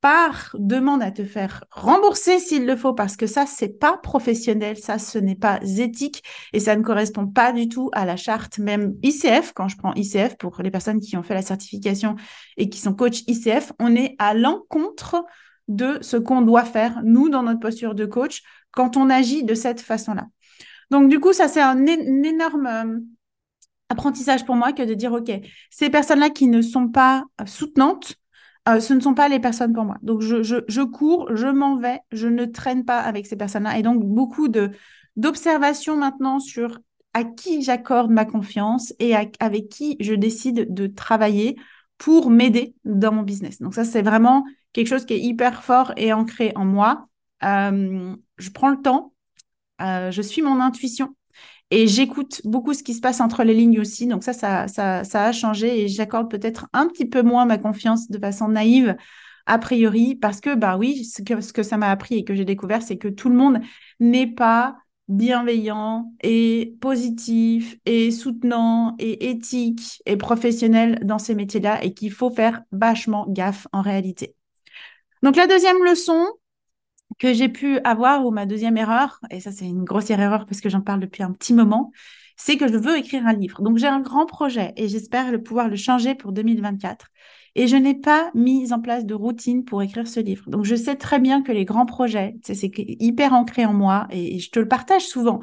pars, 0.00 0.54
demande 0.56 1.02
à 1.02 1.10
te 1.10 1.24
faire 1.24 1.64
rembourser 1.72 2.38
s'il 2.38 2.66
le 2.66 2.76
faut, 2.76 2.94
parce 2.94 3.16
que 3.16 3.26
ça, 3.26 3.44
c'est 3.44 3.80
pas 3.80 3.96
professionnel, 3.96 4.76
ça, 4.76 5.00
ce 5.00 5.18
n'est 5.18 5.34
pas 5.34 5.58
éthique 5.64 6.22
et 6.52 6.60
ça 6.60 6.76
ne 6.76 6.84
correspond 6.84 7.26
pas 7.26 7.50
du 7.50 7.68
tout 7.68 7.90
à 7.92 8.04
la 8.04 8.16
charte 8.16 8.60
même 8.60 8.94
ICF. 9.02 9.52
Quand 9.52 9.66
je 9.66 9.76
prends 9.76 9.92
ICF 9.94 10.36
pour 10.36 10.62
les 10.62 10.70
personnes 10.70 11.00
qui 11.00 11.16
ont 11.16 11.24
fait 11.24 11.34
la 11.34 11.42
certification 11.42 12.14
et 12.56 12.68
qui 12.68 12.78
sont 12.78 12.94
coach 12.94 13.24
ICF, 13.26 13.72
on 13.80 13.96
est 13.96 14.14
à 14.20 14.32
l'encontre 14.32 15.24
de 15.66 15.98
ce 16.02 16.16
qu'on 16.16 16.42
doit 16.42 16.64
faire, 16.64 17.00
nous, 17.02 17.30
dans 17.30 17.42
notre 17.42 17.58
posture 17.58 17.96
de 17.96 18.06
coach, 18.06 18.44
quand 18.70 18.96
on 18.96 19.10
agit 19.10 19.42
de 19.42 19.54
cette 19.54 19.80
façon-là. 19.80 20.28
Donc, 20.90 21.08
du 21.08 21.20
coup, 21.20 21.32
ça, 21.32 21.48
c'est 21.48 21.60
un, 21.60 21.86
énorme 21.86 22.66
euh, 22.66 22.98
apprentissage 23.88 24.44
pour 24.44 24.56
moi 24.56 24.72
que 24.72 24.82
de 24.82 24.94
dire, 24.94 25.12
OK, 25.12 25.30
ces 25.70 25.90
personnes-là 25.90 26.30
qui 26.30 26.48
ne 26.48 26.62
sont 26.62 26.88
pas 26.88 27.24
euh, 27.40 27.46
soutenantes, 27.46 28.16
euh, 28.68 28.80
ce 28.80 28.92
ne 28.92 29.00
sont 29.00 29.14
pas 29.14 29.28
les 29.28 29.38
personnes 29.38 29.72
pour 29.72 29.84
moi. 29.84 29.96
Donc, 30.02 30.20
je, 30.20 30.82
cours, 30.82 31.34
je 31.34 31.46
m'en 31.46 31.76
vais, 31.76 32.00
je 32.12 32.28
ne 32.28 32.44
traîne 32.44 32.84
pas 32.84 32.98
avec 32.98 33.26
ces 33.26 33.36
personnes-là. 33.36 33.78
Et 33.78 33.82
donc, 33.82 34.04
beaucoup 34.04 34.48
de 34.48 34.70
d'observation 35.16 35.96
maintenant 35.96 36.38
sur 36.38 36.78
à 37.14 37.24
qui 37.24 37.62
j'accorde 37.62 38.10
ma 38.12 38.24
confiance 38.24 38.94
et 39.00 39.14
avec 39.40 39.68
qui 39.68 39.96
je 39.98 40.14
décide 40.14 40.72
de 40.72 40.86
travailler 40.86 41.56
pour 41.98 42.30
m'aider 42.30 42.74
dans 42.84 43.12
mon 43.12 43.22
business. 43.22 43.60
Donc 43.60 43.74
ça, 43.74 43.84
c'est 43.84 44.02
vraiment 44.02 44.44
quelque 44.72 44.86
chose 44.86 45.04
qui 45.04 45.14
est 45.14 45.20
hyper 45.20 45.64
fort 45.64 45.92
et 45.96 46.12
ancré 46.12 46.52
en 46.54 46.64
moi. 46.64 47.08
je 47.42 48.50
prends 48.54 48.70
le 48.70 48.80
temps 48.80 49.12
euh, 49.80 50.10
je 50.10 50.22
suis 50.22 50.42
mon 50.42 50.60
intuition 50.60 51.14
et 51.70 51.86
j'écoute 51.86 52.40
beaucoup 52.44 52.74
ce 52.74 52.82
qui 52.82 52.94
se 52.94 53.00
passe 53.00 53.20
entre 53.20 53.44
les 53.44 53.54
lignes 53.54 53.80
aussi. 53.80 54.06
Donc 54.06 54.24
ça, 54.24 54.32
ça, 54.32 54.66
ça, 54.68 55.24
a 55.24 55.32
changé 55.32 55.82
et 55.82 55.88
j'accorde 55.88 56.30
peut-être 56.30 56.66
un 56.72 56.88
petit 56.88 57.06
peu 57.06 57.22
moins 57.22 57.46
ma 57.46 57.58
confiance 57.58 58.10
de 58.10 58.18
façon 58.18 58.48
naïve 58.48 58.96
a 59.46 59.58
priori 59.58 60.14
parce 60.16 60.40
que 60.40 60.54
bah 60.54 60.76
oui, 60.76 61.04
ce 61.04 61.22
que, 61.22 61.40
ce 61.40 61.52
que 61.52 61.62
ça 61.62 61.76
m'a 61.76 61.90
appris 61.90 62.16
et 62.16 62.24
que 62.24 62.34
j'ai 62.34 62.44
découvert, 62.44 62.82
c'est 62.82 62.98
que 62.98 63.08
tout 63.08 63.28
le 63.28 63.36
monde 63.36 63.60
n'est 64.00 64.26
pas 64.26 64.76
bienveillant 65.08 66.12
et 66.22 66.76
positif 66.80 67.76
et 67.84 68.12
soutenant 68.12 68.94
et 68.98 69.30
éthique 69.30 70.02
et 70.06 70.16
professionnel 70.16 71.00
dans 71.02 71.18
ces 71.18 71.34
métiers-là 71.34 71.82
et 71.84 71.94
qu'il 71.94 72.12
faut 72.12 72.30
faire 72.30 72.62
vachement 72.70 73.26
gaffe 73.28 73.66
en 73.72 73.82
réalité. 73.82 74.36
Donc 75.22 75.36
la 75.36 75.46
deuxième 75.46 75.84
leçon, 75.84 76.26
que 77.18 77.32
j'ai 77.32 77.48
pu 77.48 77.78
avoir, 77.80 78.24
ou 78.26 78.30
ma 78.30 78.46
deuxième 78.46 78.76
erreur, 78.76 79.20
et 79.30 79.40
ça 79.40 79.52
c'est 79.52 79.66
une 79.66 79.84
grossière 79.84 80.20
erreur 80.20 80.46
parce 80.46 80.60
que 80.60 80.68
j'en 80.68 80.80
parle 80.80 81.00
depuis 81.00 81.22
un 81.22 81.32
petit 81.32 81.52
moment, 81.52 81.92
c'est 82.36 82.56
que 82.56 82.68
je 82.68 82.76
veux 82.76 82.96
écrire 82.96 83.26
un 83.26 83.34
livre. 83.34 83.62
Donc 83.62 83.76
j'ai 83.76 83.86
un 83.86 84.00
grand 84.00 84.26
projet 84.26 84.72
et 84.76 84.88
j'espère 84.88 85.30
le 85.30 85.42
pouvoir 85.42 85.68
le 85.68 85.76
changer 85.76 86.14
pour 86.14 86.32
2024. 86.32 87.06
Et 87.56 87.66
je 87.66 87.76
n'ai 87.76 87.94
pas 87.94 88.30
mis 88.34 88.72
en 88.72 88.80
place 88.80 89.04
de 89.04 89.14
routine 89.14 89.64
pour 89.64 89.82
écrire 89.82 90.06
ce 90.08 90.20
livre. 90.20 90.48
Donc 90.48 90.64
je 90.64 90.74
sais 90.74 90.96
très 90.96 91.18
bien 91.18 91.42
que 91.42 91.52
les 91.52 91.64
grands 91.64 91.84
projets, 91.84 92.36
c'est 92.42 92.70
hyper 92.76 93.34
ancré 93.34 93.66
en 93.66 93.74
moi 93.74 94.06
et 94.10 94.38
je 94.38 94.50
te 94.50 94.58
le 94.58 94.68
partage 94.68 95.06
souvent. 95.06 95.40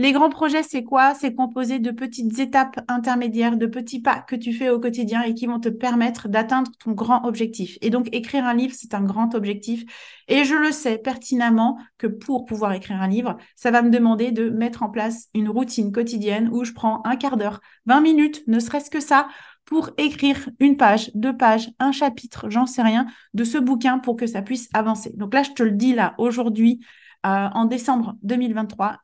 Les 0.00 0.12
grands 0.12 0.30
projets, 0.30 0.62
c'est 0.62 0.82
quoi? 0.82 1.14
C'est 1.14 1.34
composé 1.34 1.78
de 1.78 1.90
petites 1.90 2.38
étapes 2.38 2.80
intermédiaires, 2.88 3.58
de 3.58 3.66
petits 3.66 4.00
pas 4.00 4.22
que 4.22 4.34
tu 4.34 4.54
fais 4.54 4.70
au 4.70 4.80
quotidien 4.80 5.20
et 5.20 5.34
qui 5.34 5.44
vont 5.44 5.60
te 5.60 5.68
permettre 5.68 6.26
d'atteindre 6.26 6.70
ton 6.82 6.92
grand 6.92 7.26
objectif. 7.26 7.76
Et 7.82 7.90
donc, 7.90 8.08
écrire 8.12 8.46
un 8.46 8.54
livre, 8.54 8.74
c'est 8.74 8.94
un 8.94 9.02
grand 9.02 9.34
objectif. 9.34 9.84
Et 10.26 10.44
je 10.44 10.54
le 10.54 10.72
sais 10.72 10.96
pertinemment 10.96 11.78
que 11.98 12.06
pour 12.06 12.46
pouvoir 12.46 12.72
écrire 12.72 13.02
un 13.02 13.08
livre, 13.08 13.36
ça 13.56 13.70
va 13.70 13.82
me 13.82 13.90
demander 13.90 14.32
de 14.32 14.48
mettre 14.48 14.82
en 14.82 14.88
place 14.88 15.28
une 15.34 15.50
routine 15.50 15.92
quotidienne 15.92 16.48
où 16.50 16.64
je 16.64 16.72
prends 16.72 17.02
un 17.04 17.16
quart 17.16 17.36
d'heure, 17.36 17.60
20 17.84 18.00
minutes, 18.00 18.42
ne 18.46 18.58
serait-ce 18.58 18.88
que 18.88 19.00
ça, 19.00 19.28
pour 19.66 19.90
écrire 19.98 20.48
une 20.60 20.78
page, 20.78 21.10
deux 21.14 21.36
pages, 21.36 21.68
un 21.78 21.92
chapitre, 21.92 22.48
j'en 22.48 22.64
sais 22.64 22.80
rien, 22.80 23.04
de 23.34 23.44
ce 23.44 23.58
bouquin 23.58 23.98
pour 23.98 24.16
que 24.16 24.26
ça 24.26 24.40
puisse 24.40 24.70
avancer. 24.72 25.12
Donc 25.18 25.34
là, 25.34 25.42
je 25.42 25.50
te 25.50 25.62
le 25.62 25.72
dis 25.72 25.92
là, 25.92 26.14
aujourd'hui, 26.16 26.80
euh, 27.26 27.48
en 27.52 27.66
décembre 27.66 28.16
2023, 28.22 28.96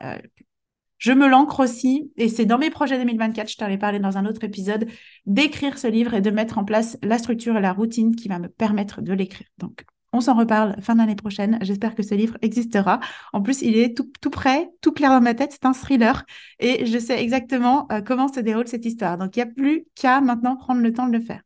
je 0.98 1.12
me 1.12 1.26
l'ancre 1.28 1.60
aussi, 1.60 2.10
et 2.16 2.28
c'est 2.28 2.46
dans 2.46 2.58
mes 2.58 2.70
projets 2.70 2.98
2024, 2.98 3.50
je 3.50 3.56
t'en 3.56 3.68
ai 3.68 3.78
parlé 3.78 3.98
dans 3.98 4.16
un 4.16 4.26
autre 4.26 4.44
épisode, 4.44 4.86
d'écrire 5.26 5.78
ce 5.78 5.86
livre 5.86 6.14
et 6.14 6.20
de 6.20 6.30
mettre 6.30 6.58
en 6.58 6.64
place 6.64 6.98
la 7.02 7.18
structure 7.18 7.56
et 7.56 7.60
la 7.60 7.72
routine 7.72 8.16
qui 8.16 8.28
va 8.28 8.38
me 8.38 8.48
permettre 8.48 9.02
de 9.02 9.12
l'écrire. 9.12 9.46
Donc, 9.58 9.84
on 10.12 10.20
s'en 10.20 10.34
reparle 10.34 10.80
fin 10.80 10.94
d'année 10.94 11.16
prochaine. 11.16 11.58
J'espère 11.60 11.94
que 11.94 12.02
ce 12.02 12.14
livre 12.14 12.38
existera. 12.40 13.00
En 13.34 13.42
plus, 13.42 13.60
il 13.60 13.76
est 13.76 13.94
tout, 13.94 14.30
prêt, 14.30 14.70
tout 14.80 14.92
clair 14.92 15.10
dans 15.10 15.20
ma 15.20 15.34
tête. 15.34 15.52
C'est 15.52 15.66
un 15.66 15.72
thriller 15.72 16.24
et 16.58 16.86
je 16.86 16.98
sais 16.98 17.22
exactement 17.22 17.86
euh, 17.92 18.00
comment 18.00 18.28
se 18.28 18.40
déroule 18.40 18.66
cette 18.66 18.86
histoire. 18.86 19.18
Donc, 19.18 19.36
il 19.36 19.40
n'y 19.40 19.50
a 19.50 19.52
plus 19.52 19.86
qu'à 19.94 20.22
maintenant 20.22 20.56
prendre 20.56 20.80
le 20.80 20.92
temps 20.92 21.06
de 21.06 21.12
le 21.12 21.20
faire. 21.22 21.42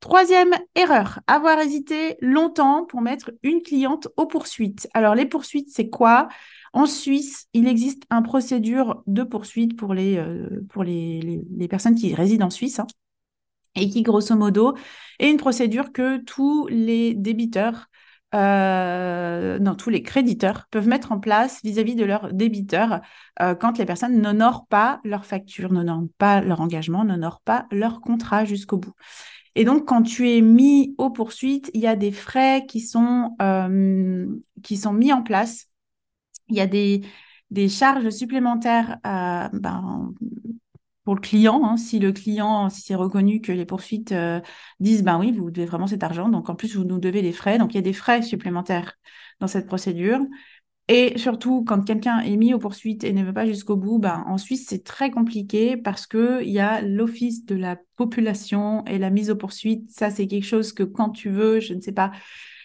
Troisième 0.00 0.54
erreur, 0.76 1.20
avoir 1.26 1.58
hésité 1.58 2.18
longtemps 2.20 2.84
pour 2.84 3.00
mettre 3.00 3.32
une 3.42 3.62
cliente 3.62 4.08
aux 4.16 4.26
poursuites. 4.26 4.88
Alors, 4.92 5.14
les 5.14 5.26
poursuites, 5.26 5.70
c'est 5.72 5.88
quoi? 5.88 6.28
En 6.72 6.86
Suisse, 6.86 7.46
il 7.52 7.66
existe 7.66 8.04
une 8.10 8.22
procédure 8.22 9.02
de 9.06 9.22
poursuite 9.22 9.76
pour 9.76 9.94
les, 9.94 10.16
euh, 10.16 10.64
pour 10.68 10.84
les, 10.84 11.42
les, 11.50 11.68
personnes 11.68 11.94
qui 11.94 12.14
résident 12.14 12.46
en 12.46 12.50
Suisse 12.50 12.78
hein, 12.78 12.86
et 13.74 13.88
qui, 13.88 14.02
grosso 14.02 14.34
modo, 14.36 14.74
est 15.18 15.30
une 15.30 15.36
procédure 15.36 15.92
que 15.92 16.18
tous 16.18 16.66
les 16.68 17.14
débiteurs 17.14 17.88
euh, 18.34 19.58
non, 19.58 19.74
tous 19.74 19.88
les 19.88 20.02
créditeurs 20.02 20.66
peuvent 20.70 20.86
mettre 20.86 21.12
en 21.12 21.18
place 21.18 21.62
vis-à-vis 21.64 21.94
de 21.94 22.04
leurs 22.04 22.32
débiteurs 22.34 23.00
euh, 23.40 23.54
quand 23.54 23.78
les 23.78 23.86
personnes 23.86 24.20
n'honorent 24.20 24.66
pas 24.66 25.00
leur 25.02 25.24
facture, 25.24 25.72
n'honorent 25.72 26.08
pas 26.18 26.42
leur 26.42 26.60
engagement, 26.60 27.04
n'honorent 27.04 27.40
pas 27.40 27.66
leur 27.70 28.02
contrat 28.02 28.44
jusqu'au 28.44 28.76
bout. 28.76 28.92
Et 29.54 29.64
donc, 29.64 29.86
quand 29.86 30.02
tu 30.02 30.30
es 30.30 30.42
mis 30.42 30.94
aux 30.98 31.08
poursuites, 31.10 31.70
il 31.72 31.80
y 31.80 31.86
a 31.86 31.96
des 31.96 32.12
frais 32.12 32.66
qui 32.68 32.80
sont, 32.80 33.34
qui 34.62 34.76
sont 34.76 34.92
mis 34.92 35.12
en 35.12 35.22
place. 35.22 35.68
Il 36.48 36.56
y 36.56 36.60
a 36.60 36.66
des, 36.66 37.02
des 37.50 37.68
charges 37.68 38.10
supplémentaires 38.10 38.98
ben, 39.04 40.12
pour 41.08 41.14
le 41.14 41.22
client. 41.22 41.64
Hein. 41.64 41.78
si 41.78 42.00
le 42.00 42.12
client, 42.12 42.68
si 42.68 42.82
c'est 42.82 42.94
reconnu 42.94 43.40
que 43.40 43.50
les 43.50 43.64
poursuites 43.64 44.12
euh, 44.12 44.42
disent, 44.78 45.02
ben 45.02 45.18
oui, 45.18 45.32
vous 45.32 45.50
devez 45.50 45.64
vraiment 45.64 45.86
cet 45.86 46.02
argent, 46.02 46.28
donc 46.28 46.50
en 46.50 46.54
plus, 46.54 46.76
vous 46.76 46.84
nous 46.84 46.98
devez 46.98 47.22
des 47.22 47.32
frais. 47.32 47.56
Donc, 47.56 47.72
il 47.72 47.76
y 47.76 47.78
a 47.78 47.82
des 47.82 47.94
frais 47.94 48.20
supplémentaires 48.20 48.92
dans 49.40 49.46
cette 49.46 49.66
procédure. 49.66 50.20
Et 50.86 51.16
surtout, 51.16 51.64
quand 51.64 51.82
quelqu'un 51.82 52.20
est 52.20 52.36
mis 52.36 52.52
aux 52.52 52.58
poursuites 52.58 53.04
et 53.04 53.14
ne 53.14 53.24
veut 53.24 53.32
pas 53.32 53.46
jusqu'au 53.46 53.76
bout, 53.76 53.98
ben, 53.98 54.22
en 54.26 54.36
Suisse, 54.36 54.66
c'est 54.68 54.84
très 54.84 55.10
compliqué 55.10 55.78
parce 55.78 56.06
qu'il 56.06 56.50
y 56.50 56.58
a 56.58 56.82
l'Office 56.82 57.46
de 57.46 57.54
la 57.54 57.78
population 57.96 58.84
et 58.84 58.98
la 58.98 59.08
mise 59.08 59.30
aux 59.30 59.36
poursuites. 59.36 59.90
Ça, 59.90 60.10
c'est 60.10 60.26
quelque 60.26 60.44
chose 60.44 60.74
que 60.74 60.82
quand 60.82 61.08
tu 61.08 61.30
veux, 61.30 61.60
je 61.60 61.72
ne 61.72 61.80
sais 61.80 61.92
pas, 61.92 62.10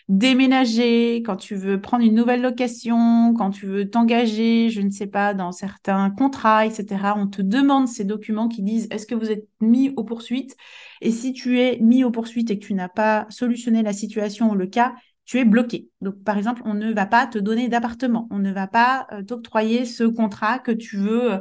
déménager, 0.10 1.24
quand 1.24 1.38
tu 1.38 1.56
veux 1.56 1.80
prendre 1.80 2.04
une 2.04 2.14
nouvelle 2.14 2.42
location, 2.42 3.34
quand 3.34 3.52
tu 3.52 3.66
veux 3.66 3.90
t'engager, 3.90 4.70
je 4.70 4.82
ne 4.82 4.90
sais 4.90 5.08
pas, 5.08 5.34
dans 5.34 5.52
certains 5.52 6.10
contrats, 6.12 6.66
etc. 6.66 7.14
On 7.16 7.28
te 7.28 7.42
demande 7.42 7.88
ces 7.88 8.04
documents 8.04 8.50
qui 8.50 8.64
disent 8.64 8.88
est-ce 8.92 9.08
que 9.08 9.16
vous 9.16 9.32
êtes 9.32 9.48
mis 9.62 9.92
aux 9.96 10.04
poursuites? 10.04 10.56
Et 11.02 11.12
si 11.12 11.34
tu 11.34 11.60
es 11.60 11.80
mis 11.80 12.04
aux 12.04 12.12
poursuites 12.12 12.52
et 12.52 12.60
que 12.60 12.66
tu 12.66 12.74
n'as 12.74 12.90
pas 12.90 13.26
solutionné 13.30 13.82
la 13.82 13.94
situation 13.94 14.52
ou 14.52 14.56
le 14.56 14.68
cas, 14.68 14.94
tu 15.26 15.40
es 15.40 15.46
bloqué. 15.46 15.88
Donc, 16.02 16.22
par 16.24 16.38
exemple, 16.38 16.62
on 16.66 16.74
ne 16.74 16.94
va 16.94 17.06
pas 17.06 17.28
te 17.28 17.38
donner 17.38 17.70
d'appartement, 17.70 18.28
on 18.30 18.40
ne 18.40 18.52
va 18.52 18.68
pas 18.68 19.08
euh, 19.14 19.24
t'octroyer 19.24 19.86
ce 19.86 20.04
contrat 20.04 20.60
que 20.60 20.72
tu 20.72 20.98
veux 20.98 21.34
euh, 21.34 21.40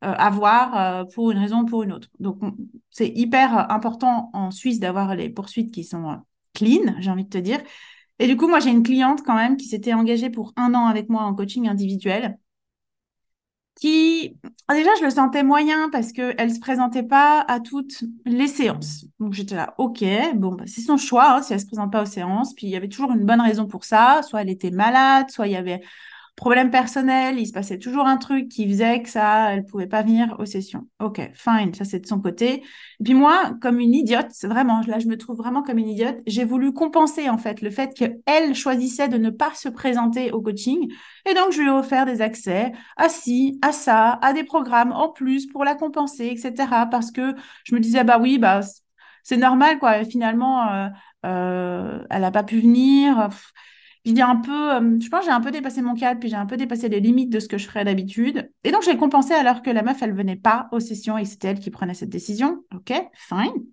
avoir 0.00 1.00
euh, 1.00 1.04
pour 1.14 1.32
une 1.32 1.38
raison 1.38 1.62
ou 1.62 1.64
pour 1.66 1.82
une 1.82 1.92
autre. 1.92 2.08
Donc, 2.20 2.38
c'est 2.90 3.08
hyper 3.08 3.72
important 3.72 4.30
en 4.34 4.50
Suisse 4.52 4.78
d'avoir 4.78 5.16
les 5.16 5.30
poursuites 5.30 5.72
qui 5.72 5.82
sont 5.82 6.20
clean, 6.52 6.94
j'ai 7.00 7.10
envie 7.10 7.24
de 7.24 7.28
te 7.30 7.38
dire. 7.38 7.58
Et 8.18 8.26
du 8.28 8.36
coup, 8.36 8.48
moi, 8.48 8.60
j'ai 8.60 8.70
une 8.70 8.82
cliente 8.82 9.22
quand 9.24 9.34
même 9.34 9.56
qui 9.56 9.66
s'était 9.66 9.94
engagée 9.94 10.30
pour 10.30 10.52
un 10.56 10.74
an 10.74 10.86
avec 10.86 11.08
moi 11.08 11.22
en 11.22 11.34
coaching 11.34 11.68
individuel, 11.68 12.38
qui, 13.74 14.38
déjà, 14.70 14.90
je 15.00 15.04
le 15.04 15.10
sentais 15.10 15.42
moyen 15.42 15.90
parce 15.90 16.12
qu'elle 16.12 16.48
ne 16.48 16.54
se 16.54 16.60
présentait 16.60 17.02
pas 17.02 17.40
à 17.40 17.58
toutes 17.58 18.04
les 18.24 18.46
séances. 18.46 19.06
Donc, 19.18 19.32
j'étais 19.32 19.56
là, 19.56 19.74
OK, 19.78 20.04
bon, 20.36 20.54
bah, 20.54 20.64
c'est 20.66 20.80
son 20.80 20.96
choix, 20.96 21.36
hein, 21.36 21.42
si 21.42 21.52
elle 21.52 21.58
ne 21.58 21.62
se 21.62 21.66
présente 21.66 21.92
pas 21.92 22.02
aux 22.02 22.06
séances. 22.06 22.54
Puis, 22.54 22.68
il 22.68 22.70
y 22.70 22.76
avait 22.76 22.88
toujours 22.88 23.12
une 23.12 23.26
bonne 23.26 23.40
raison 23.40 23.66
pour 23.66 23.84
ça. 23.84 24.20
Soit 24.22 24.42
elle 24.42 24.50
était 24.50 24.70
malade, 24.70 25.30
soit 25.30 25.48
il 25.48 25.52
y 25.52 25.56
avait 25.56 25.80
problème 26.36 26.70
personnel, 26.70 27.38
il 27.38 27.46
se 27.46 27.52
passait 27.52 27.78
toujours 27.78 28.06
un 28.06 28.16
truc 28.16 28.48
qui 28.48 28.68
faisait 28.68 29.02
que 29.02 29.08
ça, 29.08 29.52
elle 29.52 29.64
pouvait 29.64 29.86
pas 29.86 30.02
venir 30.02 30.34
aux 30.38 30.46
sessions. 30.46 30.88
Ok, 31.00 31.20
fine, 31.34 31.72
ça 31.74 31.84
c'est 31.84 32.00
de 32.00 32.06
son 32.06 32.20
côté. 32.20 32.54
Et 33.00 33.04
puis 33.04 33.14
moi, 33.14 33.54
comme 33.62 33.78
une 33.78 33.94
idiote, 33.94 34.32
vraiment, 34.42 34.80
là 34.86 34.98
je 34.98 35.06
me 35.06 35.16
trouve 35.16 35.36
vraiment 35.36 35.62
comme 35.62 35.78
une 35.78 35.88
idiote, 35.88 36.18
j'ai 36.26 36.44
voulu 36.44 36.72
compenser 36.72 37.28
en 37.30 37.38
fait 37.38 37.62
le 37.62 37.70
fait 37.70 37.94
qu'elle 37.94 38.54
choisissait 38.54 39.08
de 39.08 39.16
ne 39.16 39.30
pas 39.30 39.52
se 39.54 39.68
présenter 39.68 40.32
au 40.32 40.40
coaching. 40.42 40.90
Et 41.28 41.34
donc 41.34 41.52
je 41.52 41.60
lui 41.60 41.68
ai 41.68 41.70
offert 41.70 42.04
des 42.04 42.20
accès 42.20 42.72
à 42.96 43.08
ci, 43.08 43.58
à 43.62 43.70
ça, 43.72 44.18
à 44.20 44.32
des 44.32 44.44
programmes 44.44 44.92
en 44.92 45.10
plus 45.10 45.46
pour 45.46 45.64
la 45.64 45.76
compenser, 45.76 46.26
etc. 46.26 46.86
Parce 46.90 47.12
que 47.12 47.34
je 47.64 47.74
me 47.74 47.80
disais, 47.80 48.02
bah 48.02 48.18
oui, 48.20 48.38
bah 48.38 48.60
c'est 49.22 49.36
normal 49.36 49.78
quoi. 49.78 50.04
Finalement, 50.04 50.68
euh, 50.72 50.88
euh, 51.26 52.04
elle 52.10 52.22
n'a 52.22 52.30
pas 52.30 52.44
pu 52.44 52.60
venir 52.60 53.28
j'ai 54.04 54.20
un 54.20 54.36
peu, 54.36 54.74
euh, 54.74 55.00
je 55.00 55.08
pense 55.08 55.24
j'ai 55.24 55.30
un 55.30 55.40
peu 55.40 55.50
dépassé 55.50 55.80
mon 55.80 55.94
cadre, 55.94 56.20
puis 56.20 56.28
j'ai 56.28 56.36
un 56.36 56.46
peu 56.46 56.56
dépassé 56.56 56.88
les 56.88 57.00
limites 57.00 57.30
de 57.30 57.40
ce 57.40 57.48
que 57.48 57.58
je 57.58 57.66
ferais 57.66 57.84
d'habitude. 57.84 58.50
Et 58.62 58.70
donc, 58.70 58.82
j'ai 58.82 58.96
compensé 58.96 59.32
alors 59.32 59.62
que 59.62 59.70
la 59.70 59.82
meuf, 59.82 60.02
elle 60.02 60.14
venait 60.14 60.36
pas 60.36 60.68
aux 60.72 60.80
sessions 60.80 61.16
et 61.16 61.24
c'était 61.24 61.48
elle 61.48 61.60
qui 61.60 61.70
prenait 61.70 61.94
cette 61.94 62.10
décision. 62.10 62.62
OK, 62.74 62.92
fine. 63.14 63.64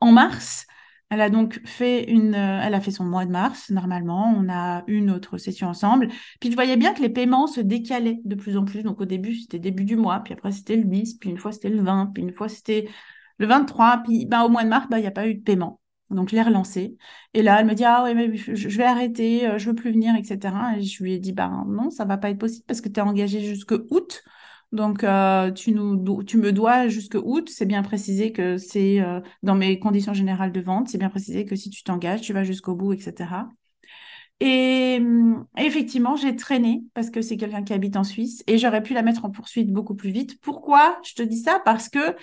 En 0.00 0.12
mars, 0.12 0.66
elle 1.08 1.20
a 1.20 1.30
donc 1.30 1.60
fait 1.64 2.10
une, 2.10 2.34
euh, 2.34 2.60
elle 2.62 2.74
a 2.74 2.80
fait 2.80 2.90
son 2.90 3.04
mois 3.04 3.24
de 3.24 3.30
mars, 3.30 3.70
normalement. 3.70 4.34
On 4.36 4.48
a 4.50 4.84
une 4.86 5.10
autre 5.10 5.38
session 5.38 5.68
ensemble. 5.68 6.08
Puis 6.40 6.50
je 6.50 6.54
voyais 6.54 6.76
bien 6.76 6.92
que 6.92 7.00
les 7.00 7.08
paiements 7.08 7.46
se 7.46 7.60
décalaient 7.60 8.20
de 8.24 8.34
plus 8.34 8.56
en 8.56 8.64
plus. 8.64 8.82
Donc 8.82 9.00
au 9.00 9.06
début, 9.06 9.34
c'était 9.36 9.58
début 9.58 9.84
du 9.84 9.96
mois, 9.96 10.20
puis 10.20 10.34
après, 10.34 10.52
c'était 10.52 10.76
le 10.76 10.84
10, 10.84 11.14
puis 11.14 11.30
une 11.30 11.38
fois, 11.38 11.52
c'était 11.52 11.70
le 11.70 11.80
20, 11.82 12.10
puis 12.12 12.22
une 12.22 12.32
fois, 12.32 12.48
c'était 12.48 12.88
le 13.38 13.46
23. 13.46 14.02
Puis 14.04 14.26
ben, 14.26 14.42
au 14.42 14.48
mois 14.48 14.64
de 14.64 14.68
mars, 14.68 14.88
ben, 14.90 14.98
il 14.98 15.02
n'y 15.02 15.06
a 15.06 15.12
pas 15.12 15.28
eu 15.28 15.34
de 15.34 15.42
paiement. 15.42 15.80
Donc, 16.10 16.28
je 16.30 16.36
l'ai 16.36 16.42
relancée. 16.42 16.96
Et 17.34 17.42
là, 17.42 17.60
elle 17.60 17.66
me 17.66 17.74
dit, 17.74 17.84
ah 17.84 18.02
oui, 18.04 18.14
mais 18.14 18.34
je, 18.36 18.68
vais 18.76 18.84
arrêter, 18.84 19.46
euh, 19.46 19.58
je 19.58 19.68
veux 19.70 19.74
plus 19.74 19.92
venir, 19.92 20.14
etc. 20.16 20.54
Et 20.76 20.82
je 20.82 21.02
lui 21.02 21.14
ai 21.14 21.18
dit, 21.18 21.32
bah 21.32 21.64
non, 21.66 21.90
ça 21.90 22.04
va 22.04 22.16
pas 22.16 22.30
être 22.30 22.38
possible 22.38 22.64
parce 22.66 22.80
que 22.80 22.88
tu 22.88 23.00
es 23.00 23.02
engagé 23.02 23.40
jusque 23.40 23.72
août. 23.90 24.22
Donc, 24.72 25.04
euh, 25.04 25.50
tu, 25.52 25.72
nous, 25.72 26.22
tu 26.24 26.38
me 26.38 26.52
dois 26.52 26.88
jusque 26.88 27.16
août. 27.22 27.48
C'est 27.50 27.66
bien 27.66 27.82
précisé 27.82 28.32
que 28.32 28.56
c'est 28.56 29.00
euh, 29.00 29.20
dans 29.42 29.54
mes 29.54 29.78
conditions 29.78 30.14
générales 30.14 30.52
de 30.52 30.60
vente. 30.60 30.88
C'est 30.88 30.98
bien 30.98 31.10
précisé 31.10 31.44
que 31.44 31.56
si 31.56 31.70
tu 31.70 31.82
t'engages, 31.82 32.20
tu 32.20 32.32
vas 32.32 32.44
jusqu'au 32.44 32.74
bout, 32.74 32.92
etc. 32.92 33.48
Et, 34.40 35.00
effectivement, 35.56 36.16
j'ai 36.16 36.36
traîné 36.36 36.84
parce 36.94 37.10
que 37.10 37.22
c'est 37.22 37.36
quelqu'un 37.36 37.62
qui 37.62 37.72
habite 37.72 37.96
en 37.96 38.04
Suisse 38.04 38.44
et 38.46 38.58
j'aurais 38.58 38.82
pu 38.82 38.92
la 38.92 39.02
mettre 39.02 39.24
en 39.24 39.30
poursuite 39.30 39.72
beaucoup 39.72 39.94
plus 39.94 40.10
vite. 40.10 40.40
Pourquoi 40.40 40.98
je 41.04 41.14
te 41.14 41.22
dis 41.22 41.38
ça? 41.38 41.60
Parce 41.64 41.88
que 41.88 42.14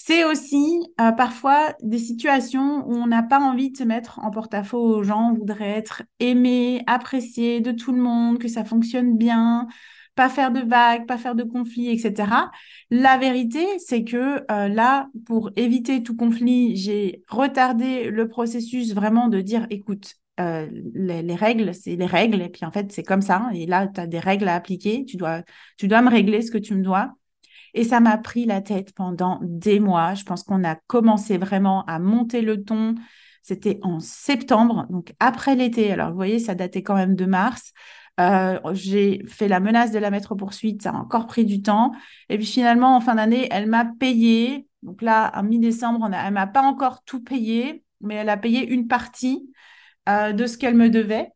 c'est 0.00 0.24
aussi 0.24 0.80
euh, 1.00 1.10
parfois 1.10 1.74
des 1.82 1.98
situations 1.98 2.88
où 2.88 2.94
on 2.94 3.08
n'a 3.08 3.24
pas 3.24 3.40
envie 3.40 3.72
de 3.72 3.76
se 3.76 3.82
mettre 3.82 4.20
en 4.20 4.30
porte-à-faux 4.30 4.78
aux 4.78 5.02
gens, 5.02 5.32
on 5.32 5.34
voudrait 5.34 5.70
être 5.70 6.04
aimé, 6.20 6.84
apprécié 6.86 7.60
de 7.60 7.72
tout 7.72 7.92
le 7.92 8.00
monde, 8.00 8.38
que 8.38 8.46
ça 8.46 8.64
fonctionne 8.64 9.18
bien, 9.18 9.66
pas 10.14 10.28
faire 10.28 10.52
de 10.52 10.60
vagues, 10.60 11.06
pas 11.06 11.18
faire 11.18 11.34
de 11.34 11.42
conflits, 11.42 11.90
etc. 11.90 12.50
La 12.90 13.18
vérité, 13.18 13.66
c'est 13.80 14.04
que 14.04 14.44
euh, 14.50 14.68
là, 14.68 15.08
pour 15.26 15.50
éviter 15.56 16.02
tout 16.02 16.16
conflit, 16.16 16.76
j'ai 16.76 17.22
retardé 17.28 18.08
le 18.10 18.28
processus 18.28 18.94
vraiment 18.94 19.28
de 19.28 19.40
dire, 19.40 19.66
écoute, 19.68 20.14
euh, 20.38 20.68
les, 20.94 21.34
règles, 21.34 21.74
c'est 21.74 21.96
les 21.96 22.06
règles, 22.06 22.40
et 22.40 22.48
puis 22.48 22.64
en 22.64 22.70
fait, 22.70 22.92
c'est 22.92 23.02
comme 23.02 23.22
ça, 23.22 23.50
et 23.52 23.66
là, 23.66 23.88
tu 23.88 24.06
des 24.06 24.20
règles 24.20 24.46
à 24.46 24.54
appliquer, 24.54 25.04
tu 25.04 25.16
dois, 25.16 25.42
tu 25.76 25.88
dois 25.88 26.02
me 26.02 26.10
régler 26.10 26.42
ce 26.42 26.52
que 26.52 26.58
tu 26.58 26.76
me 26.76 26.82
dois. 26.82 27.17
Et 27.78 27.84
ça 27.84 28.00
m'a 28.00 28.18
pris 28.18 28.44
la 28.44 28.60
tête 28.60 28.92
pendant 28.92 29.38
des 29.40 29.78
mois. 29.78 30.14
Je 30.14 30.24
pense 30.24 30.42
qu'on 30.42 30.64
a 30.64 30.74
commencé 30.74 31.38
vraiment 31.38 31.84
à 31.84 32.00
monter 32.00 32.42
le 32.42 32.64
ton. 32.64 32.96
C'était 33.40 33.78
en 33.82 34.00
septembre, 34.00 34.88
donc 34.90 35.14
après 35.20 35.54
l'été. 35.54 35.92
Alors, 35.92 36.10
vous 36.10 36.16
voyez, 36.16 36.40
ça 36.40 36.56
datait 36.56 36.82
quand 36.82 36.96
même 36.96 37.14
de 37.14 37.24
mars. 37.24 37.72
Euh, 38.18 38.58
j'ai 38.72 39.22
fait 39.28 39.46
la 39.46 39.60
menace 39.60 39.92
de 39.92 40.00
la 40.00 40.10
mettre 40.10 40.34
poursuite, 40.34 40.82
ça 40.82 40.90
a 40.90 40.94
encore 40.94 41.28
pris 41.28 41.44
du 41.44 41.62
temps. 41.62 41.92
Et 42.28 42.36
puis 42.36 42.46
finalement, 42.46 42.96
en 42.96 43.00
fin 43.00 43.14
d'année, 43.14 43.46
elle 43.52 43.68
m'a 43.68 43.84
payé. 43.84 44.66
Donc 44.82 45.00
là, 45.00 45.30
en 45.36 45.44
mi-décembre, 45.44 46.10
elle 46.12 46.30
ne 46.30 46.34
m'a 46.34 46.48
pas 46.48 46.62
encore 46.62 47.04
tout 47.04 47.22
payé, 47.22 47.84
mais 48.00 48.16
elle 48.16 48.28
a 48.28 48.36
payé 48.36 48.68
une 48.68 48.88
partie 48.88 49.52
euh, 50.08 50.32
de 50.32 50.46
ce 50.48 50.58
qu'elle 50.58 50.74
me 50.74 50.90
devait. 50.90 51.30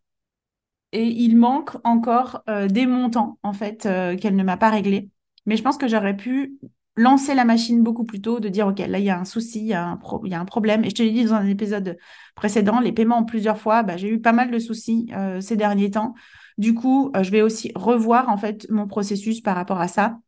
Et 0.91 1.05
il 1.07 1.37
manque 1.37 1.77
encore 1.85 2.43
euh, 2.49 2.67
des 2.67 2.87
montants, 2.87 3.39
en 3.45 3.53
fait, 3.53 3.83
qu'elle 3.83 4.35
ne 4.35 4.43
m'a 4.43 4.57
pas 4.57 4.71
réglés. 4.71 5.09
Mais 5.47 5.57
je 5.57 5.63
pense 5.63 5.77
que 5.77 5.89
j'aurais 5.89 6.17
pu 6.17 6.59
lancer 6.97 7.35
la 7.35 7.45
machine 7.45 7.83
beaucoup 7.83 8.05
plus 8.05 8.21
tôt, 8.21 8.41
de 8.41 8.49
dire, 8.49 8.67
OK, 8.67 8.79
là, 8.79 8.99
il 8.99 9.05
y 9.05 9.11
a 9.11 9.19
un 9.19 9.25
souci, 9.25 9.61
il 9.61 9.67
y 9.67 9.75
a 9.75 9.87
un, 9.89 10.45
problème. 10.45 10.85
Et 10.85 10.91
je 10.91 10.95
te 10.95 11.03
l'ai 11.03 11.11
dit 11.11 11.25
dans 11.25 11.35
un 11.35 11.47
épisode 11.47 11.97
précédent, 12.35 12.81
les 12.81 12.93
paiements 12.93 13.19
en 13.19 13.25
plusieurs 13.25 13.59
fois, 13.59 13.83
bah, 13.83 13.97
j'ai 13.97 14.09
eu 14.09 14.21
pas 14.21 14.33
mal 14.33 14.51
de 14.51 14.59
soucis 14.59 15.09
euh, 15.15 15.41
ces 15.41 15.57
derniers 15.57 15.91
temps. 15.91 16.15
Du 16.59 16.75
coup, 16.75 17.11
euh, 17.17 17.23
je 17.23 17.31
vais 17.31 17.43
aussi 17.43 17.73
revoir, 17.75 18.29
en 18.29 18.37
fait, 18.37 18.67
mon 18.71 18.87
processus 18.87 19.41
par 19.41 19.57
rapport 19.57 19.81
à 19.81 19.89
ça 19.89 20.19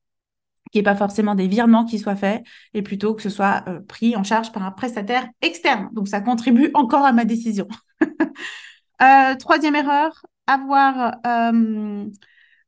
qui 0.72 0.78
n'est 0.78 0.84
pas 0.84 0.96
forcément 0.96 1.36
des 1.36 1.46
virements 1.46 1.84
qui 1.84 2.00
soient 2.00 2.16
faits, 2.16 2.42
et 2.72 2.82
plutôt 2.82 3.14
que 3.14 3.22
ce 3.22 3.30
soit 3.30 3.62
euh, 3.68 3.78
pris 3.86 4.16
en 4.16 4.24
charge 4.24 4.50
par 4.50 4.64
un 4.64 4.72
prestataire 4.72 5.28
externe. 5.40 5.88
Donc, 5.92 6.08
ça 6.08 6.20
contribue 6.20 6.70
encore 6.74 7.04
à 7.04 7.12
ma 7.12 7.24
décision. 7.24 7.68
troisième 9.38 9.76
erreur, 9.76 10.24
avoir 10.48 11.14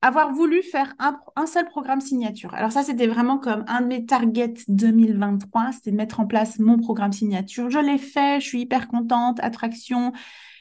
avoir 0.07 0.33
voulu 0.33 0.63
faire 0.63 0.95
un, 0.99 1.47
seul 1.47 1.67
programme 1.67 2.01
signature. 2.01 2.55
Alors 2.55 2.73
ça, 2.73 2.83
c'était 2.83 3.07
vraiment 3.07 3.39
comme 3.39 3.65
un 3.67 3.81
de 3.81 3.87
mes 3.87 4.07
targets 4.07 4.55
2023, 4.69 5.73
c'était 5.73 5.91
de 5.91 5.97
mettre 5.97 6.21
en 6.21 6.27
place 6.27 6.59
mon 6.59 6.79
programme 6.79 7.13
signature. 7.13 7.71
Je 7.71 7.79
l'ai 7.79 7.99
fait, 7.99 8.41
je 8.41 8.47
suis 8.47 8.61
hyper 8.61 8.89
contente, 8.89 9.39
attraction, 9.41 10.13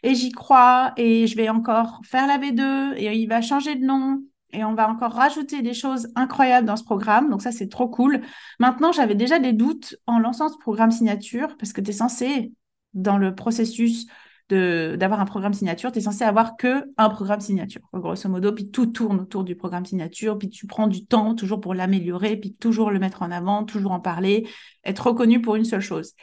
et 0.04 0.16
j'y 0.16 0.32
crois, 0.32 0.94
et 0.98 1.28
je 1.28 1.36
vais 1.36 1.50
encore 1.50 2.02
faire 2.04 2.28
la 2.28 2.38
V2, 2.38 2.96
et 2.98 3.16
il 3.16 3.28
va 3.28 3.42
changer 3.42 3.76
de 3.76 3.86
nom, 3.86 4.22
et 4.52 4.64
on 4.64 4.74
va 4.74 4.90
encore 4.90 5.14
rajouter 5.14 5.62
des 5.62 5.74
choses 5.74 6.08
incroyables 6.16 6.66
dans 6.66 6.78
ce 6.78 6.84
programme. 6.84 7.30
Donc 7.30 7.42
ça, 7.42 7.52
c'est 7.52 7.70
trop 7.70 7.88
cool. 7.88 8.22
Maintenant, 8.60 8.92
j'avais 8.92 9.16
déjà 9.16 9.38
des 9.38 9.54
doutes 9.54 9.96
en 10.08 10.18
lançant 10.18 10.50
ce 10.50 10.58
programme 10.58 10.92
signature, 10.92 11.56
parce 11.58 11.72
que 11.72 11.82
tu 11.82 11.92
es 11.92 11.94
censé, 11.94 12.52
dans 12.96 13.18
le 13.18 13.36
processus 13.36 14.08
d'avoir 14.50 15.20
un 15.20 15.26
programme 15.26 15.54
signature, 15.54 15.92
tu 15.92 16.00
es 16.00 16.02
censé 16.02 16.24
avoir 16.24 16.56
que 16.56 16.86
un 16.98 17.10
programme 17.10 17.40
signature, 17.40 17.82
grosso 17.94 18.30
modo, 18.30 18.52
puis 18.54 18.70
tout 18.70 18.86
tourne 18.86 19.22
autour 19.22 19.44
du 19.44 19.56
programme 19.56 19.86
signature, 19.86 20.38
puis 20.38 20.50
tu 20.50 20.68
prends 20.68 20.88
du 20.88 21.06
temps 21.06 21.34
toujours 21.34 21.60
pour 21.60 21.74
l'améliorer, 21.74 22.38
puis 22.38 22.54
toujours 22.54 22.92
le 22.92 23.00
mettre 23.00 23.24
en 23.24 23.32
avant, 23.32 23.64
toujours 23.64 23.92
en 23.92 24.00
parler, 24.00 24.48
être 24.84 25.08
reconnu 25.08 25.42
pour 25.42 25.56
une 25.56 25.66
seule 25.66 25.82
chose. 25.82 26.14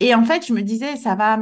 Et 0.00 0.14
en 0.14 0.24
fait, 0.24 0.46
je 0.46 0.52
me 0.52 0.62
disais, 0.62 0.96
ça 0.96 1.14
va, 1.14 1.38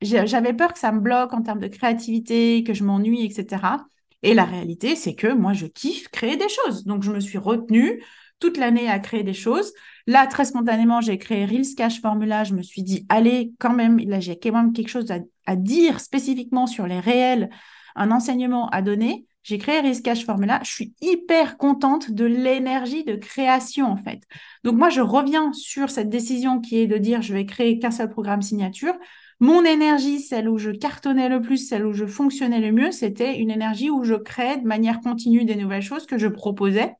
j'avais 0.00 0.52
peur 0.52 0.72
que 0.72 0.78
ça 0.78 0.92
me 0.92 1.00
bloque 1.00 1.32
en 1.32 1.42
termes 1.42 1.60
de 1.60 1.68
créativité, 1.68 2.62
que 2.62 2.74
je 2.74 2.84
m'ennuie, 2.84 3.24
etc. 3.24 3.86
Et 4.22 4.34
la 4.34 4.44
réalité, 4.44 4.94
c'est 4.94 5.14
que 5.14 5.32
moi, 5.32 5.52
je 5.52 5.66
kiffe 5.66 6.08
créer 6.08 6.36
des 6.36 6.48
choses. 6.48 6.84
Donc, 6.84 7.02
je 7.02 7.10
me 7.10 7.20
suis 7.20 7.38
retenue 7.38 8.02
toute 8.42 8.56
l'année 8.56 8.88
à 8.88 8.98
créer 8.98 9.22
des 9.22 9.34
choses. 9.34 9.72
Là, 10.08 10.26
très 10.26 10.44
spontanément, 10.44 11.00
j'ai 11.00 11.16
créé 11.16 11.44
Reels 11.44 11.76
Cash 11.76 12.00
Formula. 12.00 12.42
Je 12.42 12.54
me 12.54 12.62
suis 12.62 12.82
dit, 12.82 13.06
allez, 13.08 13.52
quand 13.60 13.72
même, 13.72 13.98
là, 14.00 14.18
j'ai 14.18 14.36
quand 14.36 14.50
même 14.50 14.72
quelque 14.72 14.88
chose 14.88 15.12
à, 15.46 15.56
dire 15.56 16.00
spécifiquement 16.00 16.66
sur 16.66 16.88
les 16.88 16.98
réels, 16.98 17.50
un 17.94 18.10
enseignement 18.10 18.68
à 18.70 18.82
donner. 18.82 19.26
J'ai 19.44 19.58
créé 19.58 19.78
Reels 19.78 20.02
Cash 20.02 20.24
Formula. 20.24 20.58
Je 20.64 20.72
suis 20.72 20.92
hyper 21.00 21.56
contente 21.56 22.10
de 22.10 22.24
l'énergie 22.24 23.04
de 23.04 23.14
création, 23.14 23.86
en 23.86 23.96
fait. 23.96 24.22
Donc, 24.64 24.74
moi, 24.74 24.90
je 24.90 25.00
reviens 25.00 25.52
sur 25.52 25.90
cette 25.90 26.08
décision 26.08 26.60
qui 26.60 26.80
est 26.80 26.88
de 26.88 26.98
dire, 26.98 27.22
je 27.22 27.34
vais 27.34 27.46
créer 27.46 27.78
qu'un 27.78 27.92
seul 27.92 28.10
programme 28.10 28.42
signature. 28.42 28.94
Mon 29.38 29.64
énergie, 29.64 30.18
celle 30.18 30.48
où 30.48 30.58
je 30.58 30.72
cartonnais 30.72 31.28
le 31.28 31.40
plus, 31.40 31.58
celle 31.58 31.86
où 31.86 31.92
je 31.92 32.06
fonctionnais 32.06 32.60
le 32.60 32.72
mieux, 32.72 32.90
c'était 32.90 33.38
une 33.38 33.52
énergie 33.52 33.90
où 33.90 34.02
je 34.02 34.14
créais 34.14 34.56
de 34.56 34.66
manière 34.66 35.00
continue 35.00 35.44
des 35.44 35.56
nouvelles 35.56 35.82
choses 35.82 36.06
que 36.06 36.18
je 36.18 36.28
proposais. 36.28 36.96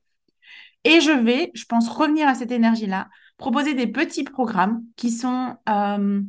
Et 0.83 0.99
je 1.01 1.11
vais, 1.11 1.51
je 1.53 1.65
pense, 1.65 1.89
revenir 1.89 2.27
à 2.27 2.35
cette 2.35 2.51
énergie-là, 2.51 3.09
proposer 3.37 3.73
des 3.73 3.87
petits 3.87 4.23
programmes 4.23 4.83
qui 4.95 5.11
sont 5.11 5.55
euh, 5.69 6.21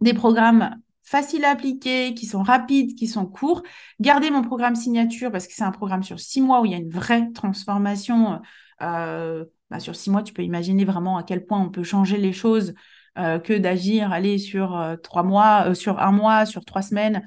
des 0.00 0.14
programmes 0.14 0.76
faciles 1.02 1.44
à 1.44 1.50
appliquer, 1.50 2.14
qui 2.14 2.26
sont 2.26 2.42
rapides, 2.42 2.94
qui 2.94 3.06
sont 3.06 3.26
courts. 3.26 3.62
Garder 4.00 4.30
mon 4.30 4.42
programme 4.42 4.76
signature 4.76 5.32
parce 5.32 5.46
que 5.46 5.54
c'est 5.54 5.64
un 5.64 5.72
programme 5.72 6.02
sur 6.02 6.20
six 6.20 6.40
mois 6.40 6.60
où 6.60 6.66
il 6.66 6.72
y 6.72 6.74
a 6.74 6.78
une 6.78 6.90
vraie 6.90 7.30
transformation. 7.32 8.40
Euh, 8.82 9.44
bah, 9.68 9.80
sur 9.80 9.96
six 9.96 10.10
mois, 10.10 10.22
tu 10.22 10.32
peux 10.32 10.42
imaginer 10.42 10.84
vraiment 10.84 11.16
à 11.16 11.22
quel 11.22 11.44
point 11.44 11.60
on 11.60 11.70
peut 11.70 11.84
changer 11.84 12.18
les 12.18 12.32
choses 12.32 12.74
euh, 13.18 13.38
que 13.38 13.52
d'agir, 13.52 14.12
aller 14.12 14.38
sur 14.38 14.96
trois 15.02 15.22
mois, 15.22 15.74
sur 15.74 15.98
un 15.98 16.12
mois, 16.12 16.46
sur 16.46 16.64
trois 16.64 16.82
semaines, 16.82 17.26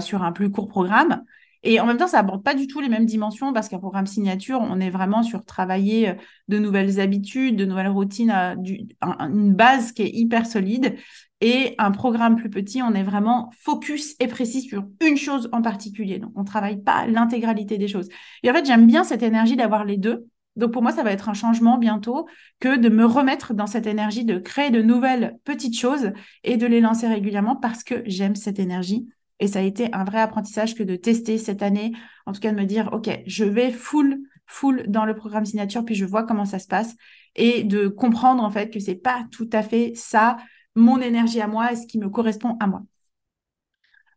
sur 0.00 0.22
un 0.22 0.32
plus 0.32 0.50
court 0.50 0.68
programme. 0.68 1.22
Et 1.70 1.80
en 1.80 1.86
même 1.86 1.98
temps, 1.98 2.06
ça 2.06 2.20
aborde 2.20 2.42
pas 2.42 2.54
du 2.54 2.66
tout 2.66 2.80
les 2.80 2.88
mêmes 2.88 3.04
dimensions 3.04 3.52
parce 3.52 3.68
qu'un 3.68 3.78
programme 3.78 4.06
signature, 4.06 4.58
on 4.62 4.80
est 4.80 4.88
vraiment 4.88 5.22
sur 5.22 5.44
travailler 5.44 6.14
de 6.48 6.58
nouvelles 6.58 6.98
habitudes, 6.98 7.56
de 7.56 7.66
nouvelles 7.66 7.88
routines, 7.88 8.30
une 8.30 9.52
base 9.52 9.92
qui 9.92 10.00
est 10.00 10.10
hyper 10.10 10.46
solide. 10.46 10.96
Et 11.42 11.74
un 11.76 11.90
programme 11.90 12.36
plus 12.36 12.48
petit, 12.48 12.80
on 12.80 12.94
est 12.94 13.02
vraiment 13.02 13.50
focus 13.58 14.16
et 14.18 14.28
précis 14.28 14.62
sur 14.62 14.86
une 15.02 15.18
chose 15.18 15.50
en 15.52 15.60
particulier. 15.60 16.18
Donc, 16.18 16.32
on 16.36 16.42
travaille 16.42 16.82
pas 16.82 17.06
l'intégralité 17.06 17.76
des 17.76 17.86
choses. 17.86 18.08
Et 18.42 18.50
en 18.50 18.54
fait, 18.54 18.64
j'aime 18.64 18.86
bien 18.86 19.04
cette 19.04 19.22
énergie 19.22 19.56
d'avoir 19.56 19.84
les 19.84 19.98
deux 19.98 20.26
donc 20.56 20.72
pour 20.72 20.82
moi, 20.82 20.90
ça 20.90 21.04
va 21.04 21.12
être 21.12 21.28
un 21.28 21.34
changement 21.34 21.78
bientôt 21.78 22.26
que 22.58 22.76
de 22.76 22.88
me 22.88 23.04
remettre 23.04 23.54
dans 23.54 23.68
cette 23.68 23.86
énergie 23.86 24.24
de 24.24 24.40
créer 24.40 24.70
de 24.70 24.82
nouvelles 24.82 25.38
petites 25.44 25.78
choses 25.78 26.10
et 26.42 26.56
de 26.56 26.66
les 26.66 26.80
lancer 26.80 27.06
régulièrement 27.06 27.54
parce 27.54 27.84
que 27.84 28.02
j'aime 28.06 28.34
cette 28.34 28.58
énergie. 28.58 29.06
Et 29.40 29.46
ça 29.46 29.60
a 29.60 29.62
été 29.62 29.88
un 29.92 30.04
vrai 30.04 30.20
apprentissage 30.20 30.74
que 30.74 30.82
de 30.82 30.96
tester 30.96 31.38
cette 31.38 31.62
année, 31.62 31.92
en 32.26 32.32
tout 32.32 32.40
cas 32.40 32.50
de 32.50 32.56
me 32.56 32.64
dire, 32.64 32.90
OK, 32.92 33.08
je 33.26 33.44
vais 33.44 33.70
full, 33.70 34.18
full 34.46 34.84
dans 34.88 35.04
le 35.04 35.14
programme 35.14 35.44
signature, 35.44 35.84
puis 35.84 35.94
je 35.94 36.04
vois 36.04 36.24
comment 36.24 36.44
ça 36.44 36.58
se 36.58 36.66
passe 36.66 36.94
et 37.36 37.62
de 37.62 37.88
comprendre 37.88 38.42
en 38.42 38.50
fait 38.50 38.70
que 38.70 38.80
c'est 38.80 38.96
pas 38.96 39.26
tout 39.30 39.48
à 39.52 39.62
fait 39.62 39.92
ça, 39.94 40.36
mon 40.74 41.00
énergie 41.00 41.40
à 41.40 41.46
moi 41.46 41.72
et 41.72 41.76
ce 41.76 41.86
qui 41.86 41.98
me 41.98 42.08
correspond 42.08 42.56
à 42.60 42.66
moi. 42.66 42.82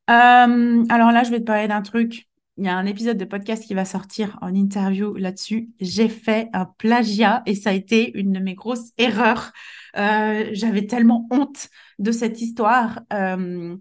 Euh, 0.10 0.84
alors 0.90 1.12
là, 1.12 1.24
je 1.24 1.32
vais 1.32 1.40
te 1.40 1.46
parler 1.46 1.68
d'un 1.68 1.82
truc 1.82 2.28
il 2.58 2.66
y 2.66 2.68
a 2.68 2.76
un 2.76 2.86
épisode 2.86 3.18
de 3.18 3.26
podcast 3.26 3.64
qui 3.66 3.74
va 3.74 3.86
sortir 3.86 4.38
en 4.42 4.54
interview 4.54 5.16
là-dessus. 5.16 5.70
J'ai 5.80 6.10
fait 6.10 6.50
un 6.54 6.66
plagiat 6.66 7.42
et 7.46 7.56
ça 7.56 7.72
a 7.72 7.74
été 7.74 8.16
une 8.18 8.34
de 8.34 8.40
mes 8.40 8.56
grosses 8.56 8.92
erreurs. 8.98 9.52
Euh, 9.98 10.50
j'avais 10.52 10.86
tellement 10.86 11.28
honte 11.32 11.70
de 11.98 12.12
cette 12.12 12.42
histoire 12.42 13.00
euh, 13.14 13.76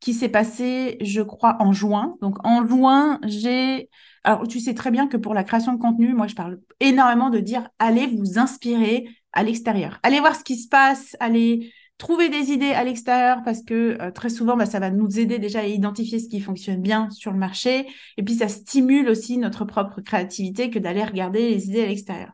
qui 0.00 0.14
s'est 0.14 0.28
passée, 0.28 0.98
je 1.00 1.22
crois, 1.22 1.56
en 1.60 1.72
juin. 1.72 2.16
Donc 2.20 2.36
en 2.44 2.66
juin, 2.66 3.18
j'ai... 3.24 3.88
Alors 4.24 4.46
tu 4.46 4.60
sais 4.60 4.74
très 4.74 4.90
bien 4.90 5.06
que 5.06 5.16
pour 5.16 5.34
la 5.34 5.44
création 5.44 5.72
de 5.72 5.78
contenu, 5.78 6.14
moi 6.14 6.26
je 6.26 6.34
parle 6.34 6.58
énormément 6.80 7.30
de 7.30 7.38
dire 7.38 7.68
allez 7.78 8.06
vous 8.06 8.38
inspirer 8.38 9.08
à 9.32 9.42
l'extérieur. 9.42 9.98
Allez 10.02 10.20
voir 10.20 10.34
ce 10.34 10.44
qui 10.44 10.56
se 10.56 10.68
passe, 10.68 11.16
allez 11.20 11.72
trouver 11.98 12.28
des 12.28 12.50
idées 12.50 12.72
à 12.72 12.84
l'extérieur 12.84 13.42
parce 13.44 13.62
que 13.62 13.96
euh, 14.00 14.10
très 14.10 14.28
souvent, 14.28 14.56
bah, 14.56 14.66
ça 14.66 14.80
va 14.80 14.90
nous 14.90 15.18
aider 15.18 15.38
déjà 15.38 15.60
à 15.60 15.66
identifier 15.66 16.18
ce 16.18 16.28
qui 16.28 16.40
fonctionne 16.40 16.82
bien 16.82 17.10
sur 17.10 17.32
le 17.32 17.38
marché. 17.38 17.86
Et 18.16 18.22
puis, 18.22 18.34
ça 18.34 18.48
stimule 18.48 19.08
aussi 19.08 19.38
notre 19.38 19.64
propre 19.64 20.00
créativité 20.00 20.70
que 20.70 20.78
d'aller 20.78 21.04
regarder 21.04 21.50
les 21.50 21.68
idées 21.68 21.84
à 21.84 21.86
l'extérieur. 21.86 22.32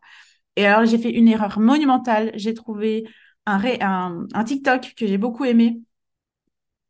Et 0.57 0.67
alors, 0.67 0.85
j'ai 0.85 0.99
fait 0.99 1.11
une 1.11 1.29
erreur 1.29 1.61
monumentale. 1.61 2.33
J'ai 2.35 2.55
trouvé 2.55 3.05
un 3.47 4.27
TikTok 4.45 4.95
que 4.97 5.07
j'ai 5.07 5.19
beaucoup 5.19 5.45
aimé 5.45 5.81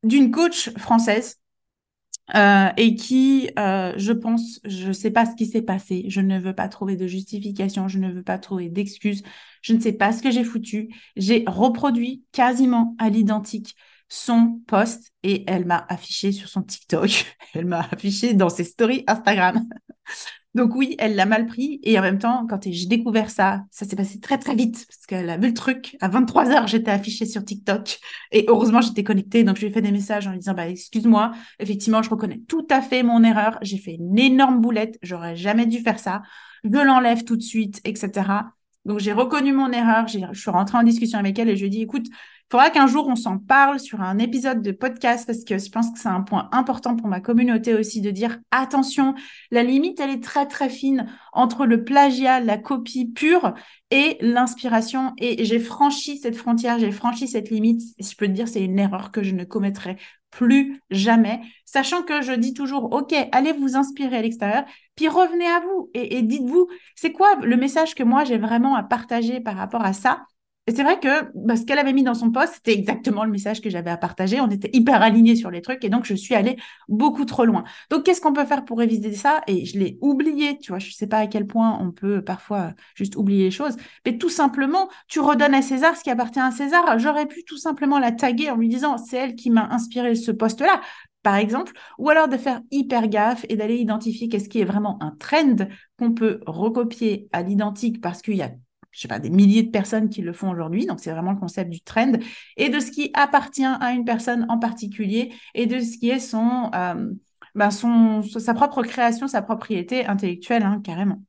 d'une 0.03 0.31
coach 0.31 0.71
française 0.79 1.41
euh, 2.35 2.71
et 2.77 2.95
qui, 2.95 3.51
euh, 3.59 3.93
je 3.97 4.13
pense, 4.13 4.61
je 4.65 4.89
ne 4.89 4.93
sais 4.93 5.11
pas 5.11 5.27
ce 5.27 5.35
qui 5.35 5.47
s'est 5.47 5.63
passé, 5.63 6.05
je 6.09 6.21
ne 6.21 6.39
veux 6.39 6.55
pas 6.55 6.69
trouver 6.69 6.97
de 6.97 7.07
justification, 7.07 7.89
je 7.89 7.99
ne 7.99 8.11
veux 8.11 8.23
pas 8.23 8.39
trouver 8.39 8.69
d'excuses, 8.69 9.23
je 9.61 9.75
ne 9.75 9.81
sais 9.81 9.93
pas 9.93 10.13
ce 10.13 10.23
que 10.23 10.31
j'ai 10.31 10.45
foutu. 10.45 10.95
J'ai 11.17 11.45
reproduit 11.47 12.25
quasiment 12.33 12.95
à 12.99 13.11
l'identique 13.11 13.75
son 14.09 14.61
post 14.67 15.11
et 15.23 15.45
elle 15.47 15.65
m'a 15.65 15.85
affiché 15.89 16.33
sur 16.33 16.49
son 16.49 16.63
TikTok, 16.63 17.37
elle 17.55 17.67
m'a 17.67 17.81
affiché 17.91 18.35
dans 18.35 18.51
ses 18.51 18.65
stories 18.65 19.05
Instagram. 19.07 19.67
Donc 20.55 20.75
oui, 20.75 20.97
elle 20.99 21.15
l'a 21.15 21.25
mal 21.25 21.47
pris. 21.47 21.81
Et 21.83 21.99
en 21.99 22.03
même 22.03 22.19
temps, 22.19 22.47
quand 22.49 22.59
j'ai 22.71 22.87
découvert 22.87 23.31
ça, 23.31 23.65
ça 23.71 23.87
s'est 23.87 23.97
passé 23.97 24.21
très 24.21 24.39
très 24.39 24.55
vite 24.55 24.85
parce 24.87 25.07
qu'elle 25.07 25.31
a 25.31 25.39
vu 25.39 25.49
le 25.49 25.55
truc. 25.55 25.97
À 26.01 26.09
23 26.09 26.45
h 26.45 26.67
j'étais 26.69 26.91
affichée 26.91 27.25
sur 27.25 27.45
TikTok. 27.45 27.99
Et 28.33 28.45
heureusement, 28.49 28.83
j'étais 28.83 29.03
connectée. 29.03 29.45
Donc 29.45 29.57
je 29.57 29.63
lui 29.63 29.69
ai 29.69 29.73
fait 29.73 29.81
des 29.81 29.93
messages 29.93 30.27
en 30.27 30.33
lui 30.33 30.39
disant, 30.39 30.55
bah, 30.55 30.69
excuse-moi, 30.69 31.33
effectivement, 31.59 32.03
je 32.03 32.11
reconnais 32.11 32.43
tout 32.49 32.67
à 32.71 32.83
fait 32.83 33.03
mon 33.03 33.25
erreur. 33.25 33.59
J'ai 33.63 33.79
fait 33.79 33.95
une 33.95 34.19
énorme 34.19 34.61
boulette. 34.61 34.99
J'aurais 35.03 35.37
jamais 35.37 35.67
dû 35.67 35.79
faire 35.79 35.99
ça. 35.99 36.23
Je 36.65 36.71
l'enlève 36.71 37.25
tout 37.25 37.37
de 37.37 37.43
suite, 37.43 37.81
etc. 37.85 38.11
Donc 38.85 38.99
j'ai 38.99 39.13
reconnu 39.13 39.53
mon 39.53 39.71
erreur. 39.71 40.07
Je 40.09 40.19
suis 40.35 40.51
rentrée 40.51 40.77
en 40.77 40.83
discussion 40.83 41.19
avec 41.19 41.39
elle 41.39 41.49
et 41.49 41.57
je 41.57 41.61
lui 41.61 41.69
ai 41.69 41.71
dit, 41.71 41.83
écoute, 41.83 42.07
faudra 42.53 42.69
qu'un 42.69 42.87
jour 42.87 43.09
on 43.09 43.17
s'en 43.17 43.39
parle 43.39 43.81
sur 43.81 44.03
un 44.03 44.19
épisode 44.19 44.61
de 44.61 44.73
podcast 44.73 45.27
parce 45.27 45.43
que 45.43 45.57
je 45.57 45.71
pense 45.71 45.91
que 45.91 45.99
c'est 45.99 46.11
un 46.11 46.21
point 46.21 46.51
important 46.53 46.97
pour 46.97 47.09
ma 47.09 47.21
communauté 47.21 47.73
aussi 47.73 48.03
de 48.03 48.11
dire 48.11 48.41
attention, 48.51 49.15
la 49.51 49.63
limite 49.63 49.99
elle 50.01 50.11
est 50.11 50.23
très 50.23 50.47
très 50.47 50.69
fine 50.69 51.07
entre 51.33 51.65
le 51.65 51.83
plagiat, 51.83 52.41
la 52.41 52.59
copie 52.59 53.07
pure 53.07 53.55
et 53.91 54.19
l'inspiration. 54.21 55.15
Et 55.17 55.47
j'ai 55.47 55.59
franchi 55.61 56.19
cette 56.19 56.37
frontière, 56.37 56.79
j'ai 56.79 56.91
franchi 56.91 57.27
cette 57.27 57.49
limite. 57.49 57.81
Je 57.99 58.15
peux 58.17 58.27
te 58.27 58.33
dire, 58.33 58.49
c'est 58.49 58.63
une 58.63 58.79
erreur 58.79 59.13
que 59.13 59.23
je 59.23 59.35
ne 59.35 59.45
commettrai 59.45 59.97
plus 60.31 60.79
jamais, 60.91 61.41
sachant 61.65 62.03
que 62.03 62.21
je 62.21 62.33
dis 62.33 62.53
toujours, 62.53 62.93
OK, 62.93 63.15
allez 63.33 63.53
vous 63.53 63.77
inspirer 63.77 64.17
à 64.19 64.23
l'extérieur, 64.23 64.65
puis 64.95 65.09
revenez 65.09 65.47
à 65.47 65.61
vous 65.61 65.91
et 65.95 66.21
dites-vous, 66.23 66.69
c'est 66.97 67.13
quoi 67.13 67.35
le 67.43 67.57
message 67.57 67.95
que 67.95 68.03
moi 68.03 68.25
j'ai 68.25 68.39
vraiment 68.39 68.75
à 68.75 68.83
partager 68.83 69.41
par 69.41 69.57
rapport 69.57 69.85
à 69.85 69.95
ça? 69.95 70.25
Et 70.69 70.73
c'est 70.73 70.85
vrai 70.85 71.01
que 71.01 71.29
bah, 71.35 71.57
ce 71.57 71.65
qu'elle 71.65 71.81
avait 71.81 71.93
mis 71.93 72.05
dans 72.05 72.15
son 72.15 72.31
poste, 72.31 72.55
c'était 72.55 72.73
exactement 72.73 73.25
le 73.25 73.33
message 73.33 73.61
que 73.61 73.69
j'avais 73.69 73.91
à 73.91 73.97
partager. 73.97 74.41
On 74.41 74.49
était 74.49 74.71
hyper 74.73 75.03
alignés 75.03 75.35
sur 75.35 75.51
les 75.51 75.61
trucs 75.61 75.85
et 75.85 75.89
donc 75.89 76.05
je 76.05 76.15
suis 76.15 76.37
allée 76.37 76.57
beaucoup 76.89 77.25
trop 77.25 77.45
loin. 77.45 77.65
Donc 77.91 78.05
qu'est-ce 78.05 78.21
qu'on 78.21 78.33
peut 78.33 78.45
faire 78.45 78.65
pour 78.65 78.79
réviser 78.79 79.13
ça? 79.13 79.43
Et 79.49 79.65
je 79.65 79.77
l'ai 79.77 79.99
oublié, 80.01 80.59
tu 80.59 80.71
vois, 80.71 80.79
je 80.79 80.87
ne 80.87 80.93
sais 80.93 81.09
pas 81.09 81.19
à 81.19 81.27
quel 81.27 81.49
point 81.49 81.79
on 81.81 81.91
peut 81.91 82.23
parfois 82.23 82.75
juste 82.95 83.17
oublier 83.17 83.45
les 83.45 83.51
choses, 83.51 83.77
mais 84.07 84.19
tout 84.19 84.29
simplement, 84.29 84.89
tu 85.09 85.19
redonnes 85.19 85.55
à 85.55 85.63
César 85.63 85.97
ce 85.97 86.05
qui 86.05 86.11
appartient 86.11 86.39
à 86.39 86.53
César. 86.53 86.97
J'aurais 87.01 87.27
pu 87.27 87.43
tout 87.43 87.59
simplement 87.59 87.99
la 87.99 88.13
taguer 88.13 88.51
en 88.51 88.57
lui 88.57 88.69
disant 88.69 88.99
c'est 88.99 89.17
elle 89.17 89.35
qui 89.35 89.51
m'a 89.51 89.67
inspiré 89.73 90.15
ce 90.15 90.31
poste-là 90.31 90.81
par 91.25 91.37
exemple, 91.37 91.73
ou 91.99 92.11
alors 92.11 92.29
de 92.29 92.37
faire 92.37 92.61
hyper 92.71 93.09
gaffe 93.09 93.47
et 93.49 93.57
d'aller 93.57 93.77
identifier 93.77 94.29
qu'est-ce 94.29 94.49
qui 94.49 94.61
est 94.61 94.65
vraiment 94.65 95.01
un 95.03 95.13
trend 95.19 95.57
qu'on 95.99 96.13
peut 96.13 96.41
recopier 96.47 97.29
à 97.33 97.43
l'identique 97.43 98.01
parce 98.01 98.23
qu'il 98.23 98.37
y 98.37 98.43
a 98.43 98.51
je 98.93 99.01
sais 99.01 99.09
pas, 99.09 99.19
des 99.19 99.31
milliers 99.31 99.63
de 99.63 99.71
personnes 99.71 100.09
qui 100.09 100.23
le 100.23 100.33
font 100.33 100.51
aujourd'hui. 100.51 100.87
Donc, 100.87 101.01
c'est 101.01 101.11
vraiment 101.11 101.33
le 101.33 101.39
concept 101.39 101.71
du 101.71 101.81
trend 101.81 102.13
et 102.57 102.69
de 102.69 102.79
ce 102.79 102.91
qui 102.91 103.11
appartient 103.15 103.65
à 103.65 103.93
une 103.93 104.05
personne 104.05 104.47
en 104.49 104.59
particulier 104.59 105.33
et 105.55 105.67
de 105.67 105.81
ce 105.81 105.99
qui 105.99 106.11
est 106.11 106.21
son, 106.21 106.71
euh, 106.75 107.11
ben 107.55 107.71
sa 107.71 108.55
propre 108.55 108.83
création, 108.83 109.27
sa 109.27 109.43
propriété 109.43 110.07
intellectuelle, 110.07 110.63
hein, 110.63 110.81
carrément. 110.85 111.23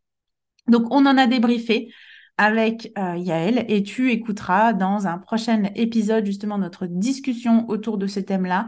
Donc, 0.68 0.88
on 0.92 1.06
en 1.06 1.18
a 1.18 1.26
débriefé 1.26 1.90
avec 2.38 2.92
euh, 2.98 3.16
Yael 3.16 3.66
et 3.68 3.84
tu 3.84 4.12
écouteras 4.12 4.74
dans 4.74 5.08
un 5.08 5.18
prochain 5.18 5.64
épisode 5.76 6.26
justement 6.26 6.58
notre 6.58 6.88
discussion 6.88 7.70
autour 7.70 7.98
de 7.98 8.08
ce 8.08 8.20
thème-là. 8.20 8.68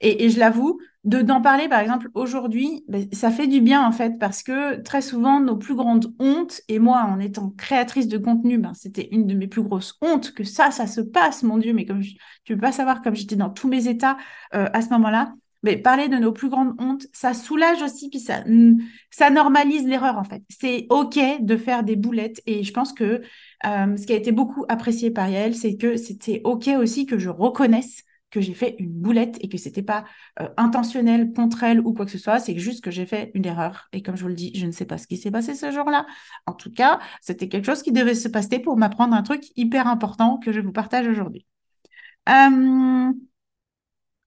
Et, 0.00 0.28
je 0.28 0.38
l'avoue, 0.38 0.78
d'en 1.06 1.40
parler, 1.40 1.68
par 1.68 1.78
exemple, 1.78 2.08
aujourd'hui, 2.14 2.84
ben, 2.88 3.06
ça 3.12 3.30
fait 3.30 3.46
du 3.46 3.60
bien, 3.60 3.86
en 3.86 3.92
fait, 3.92 4.18
parce 4.18 4.42
que 4.42 4.82
très 4.82 5.00
souvent, 5.00 5.38
nos 5.38 5.56
plus 5.56 5.76
grandes 5.76 6.12
hontes, 6.18 6.60
et 6.68 6.80
moi, 6.80 7.04
en 7.04 7.20
étant 7.20 7.50
créatrice 7.50 8.08
de 8.08 8.18
contenu, 8.18 8.58
ben, 8.58 8.74
c'était 8.74 9.08
une 9.12 9.26
de 9.26 9.34
mes 9.34 9.46
plus 9.46 9.62
grosses 9.62 9.94
hontes 10.02 10.32
que 10.32 10.42
ça, 10.42 10.72
ça 10.72 10.88
se 10.88 11.00
passe, 11.00 11.44
mon 11.44 11.58
Dieu, 11.58 11.72
mais 11.72 11.86
comme 11.86 12.02
tu 12.02 12.16
ne 12.50 12.54
peux 12.56 12.60
pas 12.60 12.72
savoir, 12.72 13.02
comme 13.02 13.14
j'étais 13.14 13.36
dans 13.36 13.50
tous 13.50 13.68
mes 13.68 13.86
états 13.86 14.16
euh, 14.54 14.68
à 14.72 14.82
ce 14.82 14.88
moment-là, 14.90 15.32
mais 15.62 15.76
parler 15.76 16.08
de 16.08 16.16
nos 16.16 16.32
plus 16.32 16.48
grandes 16.48 16.74
hontes, 16.80 17.06
ça 17.12 17.34
soulage 17.34 17.82
aussi, 17.82 18.10
puis 18.10 18.20
ça, 18.20 18.42
ça 19.10 19.30
normalise 19.30 19.86
l'erreur, 19.86 20.18
en 20.18 20.24
fait. 20.24 20.42
C'est 20.48 20.86
OK 20.90 21.18
de 21.40 21.56
faire 21.56 21.84
des 21.84 21.94
boulettes, 21.94 22.42
et 22.46 22.64
je 22.64 22.72
pense 22.72 22.92
que 22.92 23.22
euh, 23.64 23.96
ce 23.96 24.06
qui 24.06 24.12
a 24.12 24.16
été 24.16 24.32
beaucoup 24.32 24.64
apprécié 24.68 25.12
par 25.12 25.28
Yael, 25.28 25.54
c'est 25.54 25.76
que 25.76 25.96
c'était 25.96 26.40
OK 26.42 26.68
aussi 26.78 27.06
que 27.06 27.16
je 27.16 27.28
reconnaisse 27.28 28.02
que 28.30 28.40
j'ai 28.40 28.54
fait 28.54 28.76
une 28.78 28.92
boulette 28.92 29.38
et 29.40 29.48
que 29.48 29.56
c'était 29.56 29.82
pas 29.82 30.04
euh, 30.40 30.48
intentionnel 30.56 31.32
contre 31.32 31.62
elle 31.62 31.80
ou 31.80 31.92
quoi 31.92 32.04
que 32.04 32.10
ce 32.10 32.18
soit, 32.18 32.38
c'est 32.38 32.58
juste 32.58 32.82
que 32.82 32.90
j'ai 32.90 33.06
fait 33.06 33.30
une 33.34 33.46
erreur. 33.46 33.88
Et 33.92 34.02
comme 34.02 34.16
je 34.16 34.22
vous 34.22 34.28
le 34.28 34.34
dis, 34.34 34.52
je 34.54 34.66
ne 34.66 34.72
sais 34.72 34.84
pas 34.84 34.98
ce 34.98 35.06
qui 35.06 35.16
s'est 35.16 35.30
passé 35.30 35.54
ce 35.54 35.70
jour-là. 35.70 36.06
En 36.46 36.52
tout 36.52 36.72
cas, 36.72 36.98
c'était 37.20 37.48
quelque 37.48 37.66
chose 37.66 37.82
qui 37.82 37.92
devait 37.92 38.14
se 38.14 38.28
passer 38.28 38.58
pour 38.58 38.76
m'apprendre 38.76 39.14
un 39.14 39.22
truc 39.22 39.44
hyper 39.56 39.86
important 39.86 40.38
que 40.38 40.52
je 40.52 40.60
vous 40.60 40.72
partage 40.72 41.06
aujourd'hui. 41.06 41.46
Euh, 42.28 43.12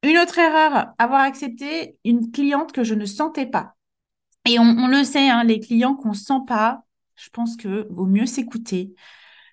une 0.04 0.18
autre 0.18 0.40
erreur, 0.40 0.94
avoir 0.98 1.22
accepté 1.22 1.98
une 2.06 2.32
cliente 2.32 2.72
que 2.72 2.84
je 2.84 2.94
ne 2.94 3.06
sentais 3.06 3.46
pas. 3.46 3.76
Et 4.46 4.58
on, 4.58 4.88
le 4.88 5.04
sait, 5.04 5.30
hein, 5.30 5.44
les 5.44 5.60
clients 5.60 5.96
qu'on 5.96 6.10
ne 6.10 6.14
sent 6.16 6.42
pas, 6.48 6.84
je 7.16 7.30
pense 7.30 7.58
que 7.58 7.88
vaut 7.90 8.06
mieux 8.06 8.26
s'écouter, 8.26 8.96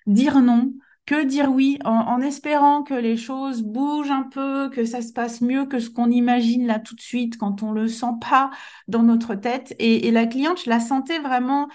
dire 0.05 0.41
non, 0.41 0.73
que 1.07 1.23
dire 1.23 1.49
oui 1.49 1.79
en, 1.85 2.21
espérant 2.21 2.83
que 2.83 2.93
les 2.93 3.15
choses 3.17 3.63
bougent 3.63 4.11
un 4.11 4.23
peu, 4.23 4.69
que 4.69 4.85
ça 4.85 5.01
se 5.01 5.13
passe 5.13 5.41
mieux 5.41 5.65
que 5.65 5.79
ce 5.79 5.89
qu'on 5.89 6.11
imagine 6.11 6.67
là 6.67 6.79
tout 6.79 6.95
de 6.95 7.01
suite 7.01 7.37
quand 7.37 7.63
on 7.63 7.71
le 7.71 7.87
sent 7.87 8.13
pas 8.21 8.51
dans 8.89 9.03
notre 9.03 9.33
tête. 9.33 9.73
Et, 9.79 10.11
la 10.11 10.27
cliente, 10.27 10.61
je 10.63 10.69
la 10.69 10.79
sentais 10.81 11.19
vraiment. 11.19 11.69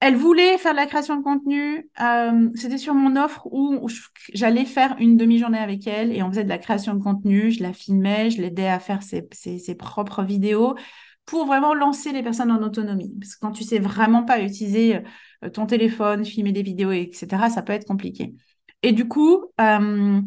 Elle 0.00 0.16
voulait 0.16 0.56
faire 0.58 0.72
de 0.72 0.76
la 0.76 0.86
création 0.86 1.16
de 1.16 1.22
contenu. 1.22 1.88
Euh, 2.00 2.48
c'était 2.54 2.78
sur 2.78 2.94
mon 2.94 3.16
offre 3.16 3.46
où 3.50 3.88
j'allais 4.32 4.64
faire 4.64 4.96
une 4.98 5.16
demi-journée 5.16 5.58
avec 5.58 5.86
elle 5.86 6.12
et 6.12 6.22
on 6.22 6.30
faisait 6.30 6.44
de 6.44 6.48
la 6.48 6.58
création 6.58 6.94
de 6.94 7.02
contenu. 7.02 7.50
Je 7.50 7.62
la 7.62 7.72
filmais, 7.72 8.30
je 8.30 8.40
l'aidais 8.40 8.68
à 8.68 8.78
faire 8.78 9.02
ses, 9.02 9.28
ses 9.32 9.74
propres 9.74 10.22
vidéos 10.22 10.76
pour 11.24 11.46
vraiment 11.46 11.74
lancer 11.74 12.12
les 12.12 12.22
personnes 12.22 12.50
en 12.50 12.62
autonomie. 12.62 13.14
Parce 13.20 13.34
que 13.34 13.40
quand 13.40 13.52
tu 13.52 13.64
sais 13.64 13.78
vraiment 13.78 14.24
pas 14.24 14.40
utiliser 14.40 15.00
euh, 15.44 15.50
ton 15.50 15.66
téléphone, 15.66 16.24
filmer 16.24 16.52
des 16.52 16.62
vidéos, 16.62 16.92
etc., 16.92 17.50
ça 17.50 17.62
peut 17.62 17.72
être 17.72 17.86
compliqué. 17.86 18.34
Et 18.82 18.92
du 18.92 19.06
coup, 19.08 19.46
euh, 19.60 20.20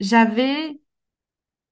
j'avais 0.00 0.80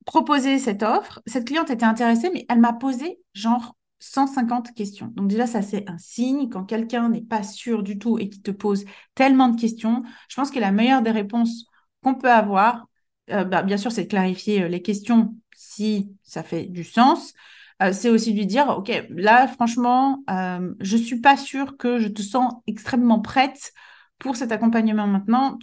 proposé 0.05 0.59
cette 0.59 0.83
offre. 0.83 1.21
Cette 1.27 1.47
cliente 1.47 1.71
était 1.71 1.85
intéressée, 1.85 2.31
mais 2.33 2.47
elle 2.49 2.61
m'a 2.61 2.73
posé 2.73 3.21
genre 3.35 3.77
150 4.01 4.75
questions. 4.75 5.13
Donc 5.15 5.29
déjà, 5.29 5.47
ça 5.47 5.63
c'est 5.63 5.89
un 5.91 5.99
signe 5.99 6.49
quand 6.49 6.65
quelqu'un 6.65 7.09
n'est 7.09 7.23
pas 7.23 7.43
sûr 7.43 7.83
du 7.83 7.99
tout 7.99 8.19
et 8.19 8.29
qui 8.29 8.41
te 8.41 8.51
pose 8.51 8.85
tellement 9.15 9.49
de 9.49 9.61
questions. 9.61 10.03
Je 10.29 10.37
pense 10.37 10.51
que 10.51 10.61
la 10.61 10.73
meilleure 10.73 11.03
des 11.03 11.11
réponses 11.11 11.67
qu'on 12.03 12.15
peut 12.15 12.31
avoir, 12.31 12.87
euh, 13.31 13.45
bah, 13.45 13.63
bien 13.63 13.77
sûr, 13.77 13.93
c'est 13.93 14.05
de 14.05 14.09
clarifier 14.09 14.69
les 14.69 14.83
questions 14.83 15.35
si 15.55 16.11
ça 16.23 16.43
fait 16.43 16.67
du 16.67 16.85
sens. 16.85 17.35
Euh, 17.83 17.93
c'est 17.93 18.11
aussi 18.11 18.33
lui 18.33 18.47
dire, 18.47 18.69
OK, 18.69 18.91
là, 19.11 19.47
franchement, 19.47 20.23
euh, 20.31 20.75
je 20.81 20.97
ne 20.97 21.03
suis 21.03 21.21
pas 21.21 21.37
sûre 21.37 21.77
que 21.77 21.99
je 21.99 22.09
te 22.09 22.23
sens 22.23 22.55
extrêmement 22.67 23.21
prête 23.21 23.73
pour 24.19 24.37
cet 24.37 24.51
accompagnement 24.53 25.07
maintenant. 25.07 25.59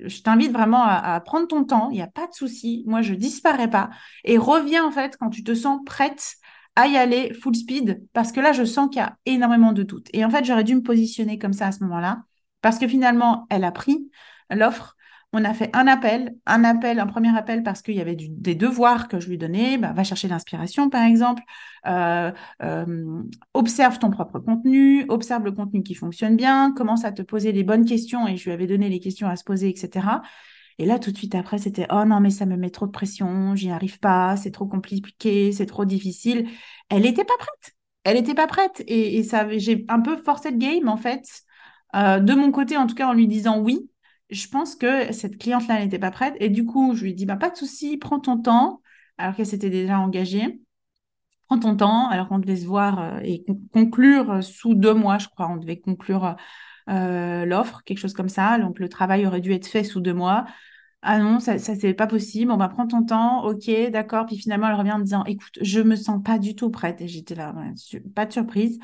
je 0.00 0.22
t'invite 0.22 0.52
vraiment 0.52 0.84
à, 0.84 1.20
prendre 1.20 1.46
ton 1.46 1.64
temps, 1.64 1.90
il 1.90 1.96
n'y 1.96 2.02
a 2.02 2.06
pas 2.06 2.26
de 2.26 2.32
souci, 2.32 2.84
moi, 2.86 3.02
je 3.02 3.14
disparais 3.14 3.68
pas. 3.68 3.90
Et 4.24 4.38
reviens, 4.38 4.86
en 4.86 4.90
fait, 4.90 5.16
quand 5.18 5.30
tu 5.30 5.44
te 5.44 5.54
sens 5.54 5.80
prête 5.84 6.36
à 6.76 6.86
y 6.86 6.96
aller 6.96 7.34
full 7.34 7.54
speed, 7.54 8.06
parce 8.12 8.32
que 8.32 8.40
là, 8.40 8.52
je 8.52 8.64
sens 8.64 8.88
qu'il 8.90 9.00
y 9.00 9.04
a 9.04 9.16
énormément 9.26 9.72
de 9.72 9.82
doutes. 9.82 10.08
Et 10.12 10.24
en 10.24 10.30
fait, 10.30 10.44
j'aurais 10.44 10.64
dû 10.64 10.74
me 10.74 10.82
positionner 10.82 11.38
comme 11.38 11.52
ça 11.52 11.66
à 11.68 11.72
ce 11.72 11.84
moment-là, 11.84 12.22
parce 12.62 12.78
que 12.78 12.88
finalement, 12.88 13.46
elle 13.50 13.64
a 13.64 13.72
pris 13.72 14.10
l'offre, 14.50 14.96
on 15.34 15.44
a 15.44 15.52
fait 15.52 15.68
un 15.74 15.86
appel, 15.88 16.36
un 16.46 16.62
appel, 16.62 17.00
un 17.00 17.06
premier 17.06 17.36
appel 17.36 17.62
parce 17.64 17.82
qu'il 17.82 17.94
y 17.94 18.00
avait 18.00 18.16
des 18.16 18.54
devoirs 18.54 19.08
que 19.08 19.18
je 19.18 19.28
lui 19.28 19.36
donnais. 19.36 19.78
Bah, 19.78 19.92
va 19.92 20.04
chercher 20.04 20.28
l'inspiration, 20.28 20.88
par 20.90 21.02
exemple. 21.04 21.42
Euh, 21.86 22.30
euh, 22.62 23.22
observe 23.52 23.98
ton 23.98 24.10
propre 24.10 24.38
contenu, 24.38 25.04
observe 25.08 25.44
le 25.44 25.52
contenu 25.52 25.82
qui 25.82 25.94
fonctionne 25.94 26.36
bien, 26.36 26.72
commence 26.72 27.04
à 27.04 27.10
te 27.10 27.22
poser 27.22 27.50
les 27.50 27.64
bonnes 27.64 27.84
questions 27.84 28.28
et 28.28 28.36
je 28.36 28.44
lui 28.44 28.52
avais 28.52 28.68
donné 28.68 28.88
les 28.88 29.00
questions 29.00 29.28
à 29.28 29.34
se 29.34 29.42
poser, 29.42 29.68
etc. 29.68 30.06
Et 30.78 30.86
là, 30.86 30.98
tout 31.00 31.10
de 31.10 31.16
suite 31.16 31.34
après, 31.34 31.58
c'était 31.58 31.86
oh 31.90 32.04
non, 32.04 32.20
mais 32.20 32.30
ça 32.30 32.46
me 32.46 32.56
met 32.56 32.70
trop 32.70 32.86
de 32.86 32.92
pression, 32.92 33.56
j'y 33.56 33.70
arrive 33.70 33.98
pas, 33.98 34.36
c'est 34.36 34.50
trop 34.52 34.66
compliqué, 34.66 35.52
c'est 35.52 35.66
trop 35.66 35.84
difficile. 35.84 36.48
Elle 36.88 37.02
n'était 37.02 37.24
pas 37.24 37.36
prête. 37.38 37.74
Elle 38.04 38.16
n'était 38.16 38.34
pas 38.34 38.46
prête. 38.46 38.84
Et, 38.86 39.22
ça, 39.24 39.48
j'ai 39.58 39.84
un 39.88 40.00
peu 40.00 40.16
forcé 40.22 40.50
le 40.50 40.58
game, 40.58 40.88
en 40.88 40.96
fait, 40.96 41.24
euh, 41.96 42.20
de 42.20 42.34
mon 42.34 42.52
côté, 42.52 42.76
en 42.76 42.86
tout 42.86 42.94
cas, 42.94 43.08
en 43.08 43.14
lui 43.14 43.26
disant 43.28 43.58
oui 43.60 43.88
je 44.34 44.48
pense 44.48 44.76
que 44.76 45.12
cette 45.12 45.38
cliente-là 45.38 45.80
n'était 45.80 45.98
pas 45.98 46.10
prête. 46.10 46.34
Et 46.40 46.48
du 46.48 46.64
coup, 46.64 46.94
je 46.94 47.04
lui 47.04 47.14
dit, 47.14 47.26
bah, 47.26 47.36
pas 47.36 47.50
de 47.50 47.56
souci, 47.56 47.96
prends 47.96 48.20
ton 48.20 48.40
temps, 48.40 48.80
alors 49.18 49.34
qu'elle 49.34 49.46
s'était 49.46 49.70
déjà 49.70 49.98
engagée. 49.98 50.60
Prends 51.46 51.58
ton 51.58 51.76
temps, 51.76 52.08
alors 52.08 52.28
qu'on 52.28 52.38
devait 52.38 52.56
se 52.56 52.66
voir 52.66 53.00
euh, 53.00 53.20
et 53.22 53.44
conclure 53.72 54.42
sous 54.42 54.74
deux 54.74 54.94
mois, 54.94 55.18
je 55.18 55.28
crois. 55.28 55.48
On 55.48 55.56
devait 55.56 55.78
conclure 55.78 56.36
euh, 56.88 57.44
l'offre, 57.44 57.82
quelque 57.84 57.98
chose 57.98 58.14
comme 58.14 58.28
ça. 58.28 58.58
Donc, 58.58 58.78
le 58.78 58.88
travail 58.88 59.26
aurait 59.26 59.40
dû 59.40 59.52
être 59.52 59.66
fait 59.66 59.84
sous 59.84 60.00
deux 60.00 60.14
mois. 60.14 60.46
Ah 61.02 61.18
non, 61.18 61.38
ça, 61.38 61.58
ça 61.58 61.74
c'est 61.74 61.92
pas 61.92 62.06
possible. 62.06 62.50
On 62.50 62.56
va 62.56 62.68
prendre 62.68 62.90
ton 62.90 63.04
temps, 63.04 63.44
ok, 63.44 63.70
d'accord. 63.90 64.24
Puis 64.26 64.38
finalement, 64.38 64.68
elle 64.68 64.74
revient 64.74 64.92
en 64.92 64.98
me 64.98 65.04
disant, 65.04 65.24
écoute, 65.24 65.58
je 65.60 65.80
me 65.80 65.96
sens 65.96 66.22
pas 66.22 66.38
du 66.38 66.54
tout 66.54 66.70
prête. 66.70 67.00
Et 67.02 67.08
j'étais 67.08 67.34
là, 67.34 67.54
pas 68.14 68.24
de 68.24 68.32
surprise. 68.32 68.78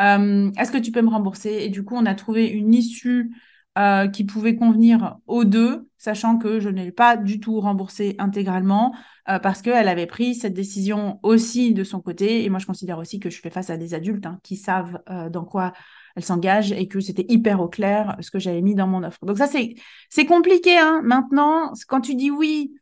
Euh, 0.00 0.50
est-ce 0.56 0.72
que 0.72 0.78
tu 0.78 0.92
peux 0.92 1.02
me 1.02 1.10
rembourser? 1.10 1.64
Et 1.64 1.68
du 1.68 1.84
coup, 1.84 1.94
on 1.96 2.06
a 2.06 2.14
trouvé 2.14 2.46
une 2.48 2.72
issue 2.72 3.34
euh, 3.78 4.08
qui 4.08 4.24
pouvait 4.24 4.56
convenir 4.56 5.18
aux 5.28 5.44
deux, 5.44 5.88
sachant 5.98 6.36
que 6.36 6.58
je 6.58 6.68
n'ai 6.68 6.90
pas 6.90 7.16
du 7.16 7.38
tout 7.38 7.60
remboursé 7.60 8.16
intégralement 8.18 8.92
euh, 9.28 9.38
parce 9.38 9.62
qu'elle 9.62 9.86
avait 9.86 10.06
pris 10.06 10.34
cette 10.34 10.54
décision 10.54 11.20
aussi 11.22 11.74
de 11.74 11.84
son 11.84 12.00
côté. 12.00 12.44
Et 12.44 12.50
moi, 12.50 12.58
je 12.58 12.66
considère 12.66 12.98
aussi 12.98 13.20
que 13.20 13.30
je 13.30 13.40
fais 13.40 13.50
face 13.50 13.70
à 13.70 13.76
des 13.76 13.94
adultes 13.94 14.26
hein, 14.26 14.40
qui 14.42 14.56
savent 14.56 15.00
euh, 15.10 15.30
dans 15.30 15.44
quoi 15.44 15.74
elles 16.16 16.24
s'engagent 16.24 16.72
et 16.72 16.88
que 16.88 16.98
c'était 16.98 17.26
hyper 17.28 17.60
au 17.60 17.68
clair 17.68 18.16
ce 18.20 18.32
que 18.32 18.40
j'avais 18.40 18.62
mis 18.62 18.74
dans 18.74 18.88
mon 18.88 19.04
offre. 19.04 19.24
Donc 19.24 19.38
ça, 19.38 19.46
c'est 19.46 20.26
compliqué. 20.26 20.76
Hein. 20.76 21.00
Maintenant, 21.04 21.72
quand 21.86 22.00
tu 22.00 22.16
dis 22.16 22.32
oui, 22.32 22.72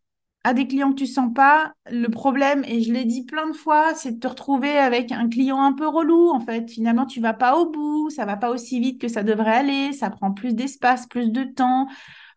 à 0.47 0.55
des 0.55 0.69
clients 0.69 0.91
que 0.91 0.99
tu 0.99 1.07
sens 1.09 1.35
pas. 1.35 1.73
Le 1.91 2.07
problème, 2.07 2.63
et 2.69 2.81
je 2.81 2.93
l'ai 2.93 3.05
dit 3.05 3.25
plein 3.25 3.49
de 3.51 3.53
fois, 3.53 3.95
c'est 3.97 4.13
de 4.13 4.21
te 4.21 4.29
retrouver 4.29 4.79
avec 4.79 5.11
un 5.11 5.29
client 5.29 5.61
un 5.61 5.73
peu 5.73 5.89
relou. 5.89 6.31
En 6.31 6.39
fait, 6.39 6.71
finalement, 6.71 7.05
tu 7.05 7.21
vas 7.21 7.33
pas 7.33 7.57
au 7.59 7.69
bout, 7.69 8.11
ça 8.11 8.25
va 8.27 8.37
pas 8.37 8.51
aussi 8.51 8.79
vite 8.79 9.01
que 9.01 9.09
ça 9.09 9.25
devrait 9.25 9.57
aller, 9.57 9.93
ça 9.93 10.09
prend 10.09 10.31
plus 10.31 10.55
d'espace, 10.55 11.09
plus 11.09 11.33
de 11.33 11.43
temps. 11.43 11.89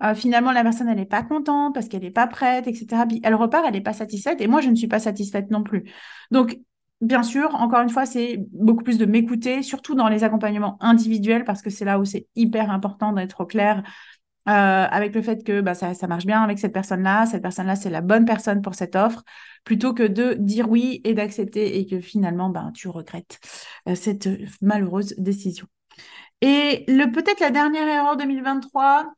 Euh, 0.01 0.15
finalement, 0.15 0.51
la 0.51 0.63
personne, 0.63 0.89
elle 0.89 0.97
n'est 0.97 1.05
pas 1.05 1.21
contente 1.21 1.75
parce 1.75 1.87
qu'elle 1.87 2.01
n'est 2.01 2.09
pas 2.09 2.25
prête, 2.25 2.65
etc. 2.65 3.03
Elle 3.21 3.35
repart, 3.35 3.63
elle 3.67 3.73
n'est 3.73 3.81
pas 3.81 3.93
satisfaite, 3.93 4.41
et 4.41 4.47
moi, 4.47 4.61
je 4.61 4.71
ne 4.71 4.75
suis 4.75 4.87
pas 4.87 4.99
satisfaite 4.99 5.51
non 5.51 5.61
plus. 5.61 5.83
Donc, 6.31 6.57
bien 7.01 7.21
sûr, 7.21 7.53
encore 7.53 7.81
une 7.81 7.89
fois, 7.89 8.07
c'est 8.07 8.43
beaucoup 8.53 8.83
plus 8.83 8.97
de 8.97 9.05
m'écouter, 9.05 9.61
surtout 9.61 9.93
dans 9.93 10.09
les 10.09 10.23
accompagnements 10.23 10.77
individuels, 10.79 11.43
parce 11.43 11.61
que 11.61 11.69
c'est 11.69 11.85
là 11.85 11.99
où 11.99 12.05
c'est 12.05 12.25
hyper 12.35 12.71
important 12.71 13.13
d'être 13.13 13.45
clair 13.45 13.83
euh, 14.47 14.51
avec 14.89 15.13
le 15.13 15.21
fait 15.21 15.43
que 15.43 15.61
bah, 15.61 15.75
ça, 15.75 15.93
marche 16.07 16.25
bien 16.25 16.41
avec 16.41 16.59
cette 16.59 16.73
personne-là, 16.73 17.25
cette 17.25 17.41
personne-là, 17.41 17.75
c'est 17.75 17.89
la 17.89 18.01
bonne 18.01 18.25
personne 18.25 18.61
pour 18.61 18.73
cette 18.73 18.95
offre, 18.95 19.23
plutôt 19.63 19.93
que 19.93 20.03
de 20.03 20.35
dire 20.39 20.69
oui 20.69 21.01
et 21.03 21.13
d'accepter 21.13 21.77
et 21.79 21.85
que 21.85 21.99
finalement, 21.99 22.49
bah, 22.49 22.71
tu 22.73 22.87
regrettes 22.87 23.39
euh, 23.87 23.95
cette 23.95 24.29
malheureuse 24.61 25.13
décision. 25.17 25.67
Et 26.41 26.85
peut-être 26.87 27.41
la 27.41 27.51
dernière 27.51 27.87
erreur 27.87 28.15
2023, 28.15 29.11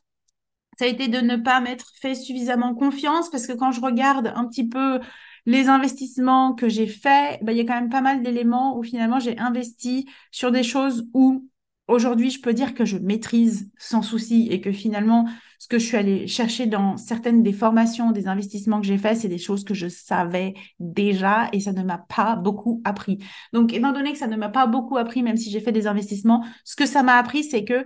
ça 0.80 0.86
a 0.86 0.88
été 0.88 1.08
de 1.08 1.20
ne 1.20 1.36
pas 1.36 1.62
m'être 1.62 1.92
fait 2.02 2.16
suffisamment 2.16 2.74
confiance 2.74 3.30
parce 3.30 3.46
que 3.46 3.54
quand 3.54 3.72
je 3.72 3.82
regarde 3.82 4.34
un 4.36 4.48
petit 4.48 4.68
peu 4.68 5.00
les 5.46 5.70
investissements 5.70 6.54
que 6.54 6.70
j'ai 6.70 6.88
faits, 6.88 7.40
bah, 7.44 7.52
il 7.52 7.58
y 7.58 7.62
a 7.62 7.66
quand 7.66 7.80
même 7.80 7.90
pas 7.90 8.02
mal 8.02 8.24
d'éléments 8.24 8.78
où 8.78 8.84
finalement 8.84 9.20
j'ai 9.20 9.38
investi 9.38 10.10
sur 10.32 10.52
des 10.52 10.64
choses 10.64 11.08
où 11.14 11.48
Aujourd'hui, 11.92 12.30
je 12.30 12.40
peux 12.40 12.54
dire 12.54 12.74
que 12.74 12.86
je 12.86 12.98
maîtrise 12.98 13.70
sans 13.78 14.02
souci 14.02 14.48
et 14.50 14.62
que 14.62 14.72
finalement, 14.72 15.28
ce 15.60 15.68
que 15.68 15.78
je 15.78 15.86
suis 15.86 15.98
allée 15.98 16.26
chercher 16.26 16.66
dans 16.66 16.96
certaines 16.96 17.44
des 17.44 17.52
formations, 17.52 18.12
des 18.12 18.30
investissements 18.30 18.80
que 18.80 18.88
j'ai 18.88 18.98
faits, 18.98 19.18
c'est 19.18 19.28
des 19.28 19.38
choses 19.38 19.66
que 19.66 19.74
je 19.74 19.90
savais 19.90 20.54
déjà 20.80 21.50
et 21.52 21.60
ça 21.60 21.74
ne 21.74 21.84
m'a 21.84 21.98
pas 21.98 22.38
beaucoup 22.38 22.82
appris. 22.86 23.20
Donc, 23.52 23.74
étant 23.74 23.92
donné 23.92 24.14
que 24.14 24.18
ça 24.18 24.28
ne 24.28 24.38
m'a 24.38 24.48
pas 24.48 24.68
beaucoup 24.68 24.96
appris, 24.96 25.22
même 25.22 25.36
si 25.36 25.52
j'ai 25.52 25.60
fait 25.60 25.74
des 25.74 25.86
investissements, 25.86 26.46
ce 26.64 26.78
que 26.78 26.86
ça 26.86 27.04
m'a 27.04 27.16
appris, 27.16 27.44
c'est 27.44 27.66
que 27.66 27.86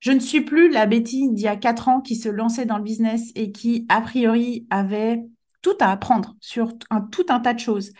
je 0.00 0.10
ne 0.10 0.18
suis 0.18 0.40
plus 0.40 0.68
la 0.68 0.86
Betty 0.86 1.30
d'il 1.30 1.44
y 1.44 1.46
a 1.46 1.54
quatre 1.54 1.86
ans 1.86 2.00
qui 2.00 2.16
se 2.16 2.28
lançait 2.28 2.66
dans 2.66 2.78
le 2.78 2.84
business 2.84 3.30
et 3.36 3.52
qui, 3.52 3.86
a 3.88 4.00
priori, 4.00 4.66
avait 4.70 5.22
tout 5.62 5.76
à 5.78 5.92
apprendre 5.92 6.34
sur 6.40 6.72
un, 6.90 7.00
tout 7.00 7.26
un 7.28 7.38
tas 7.38 7.54
de 7.54 7.60
choses. 7.60 7.92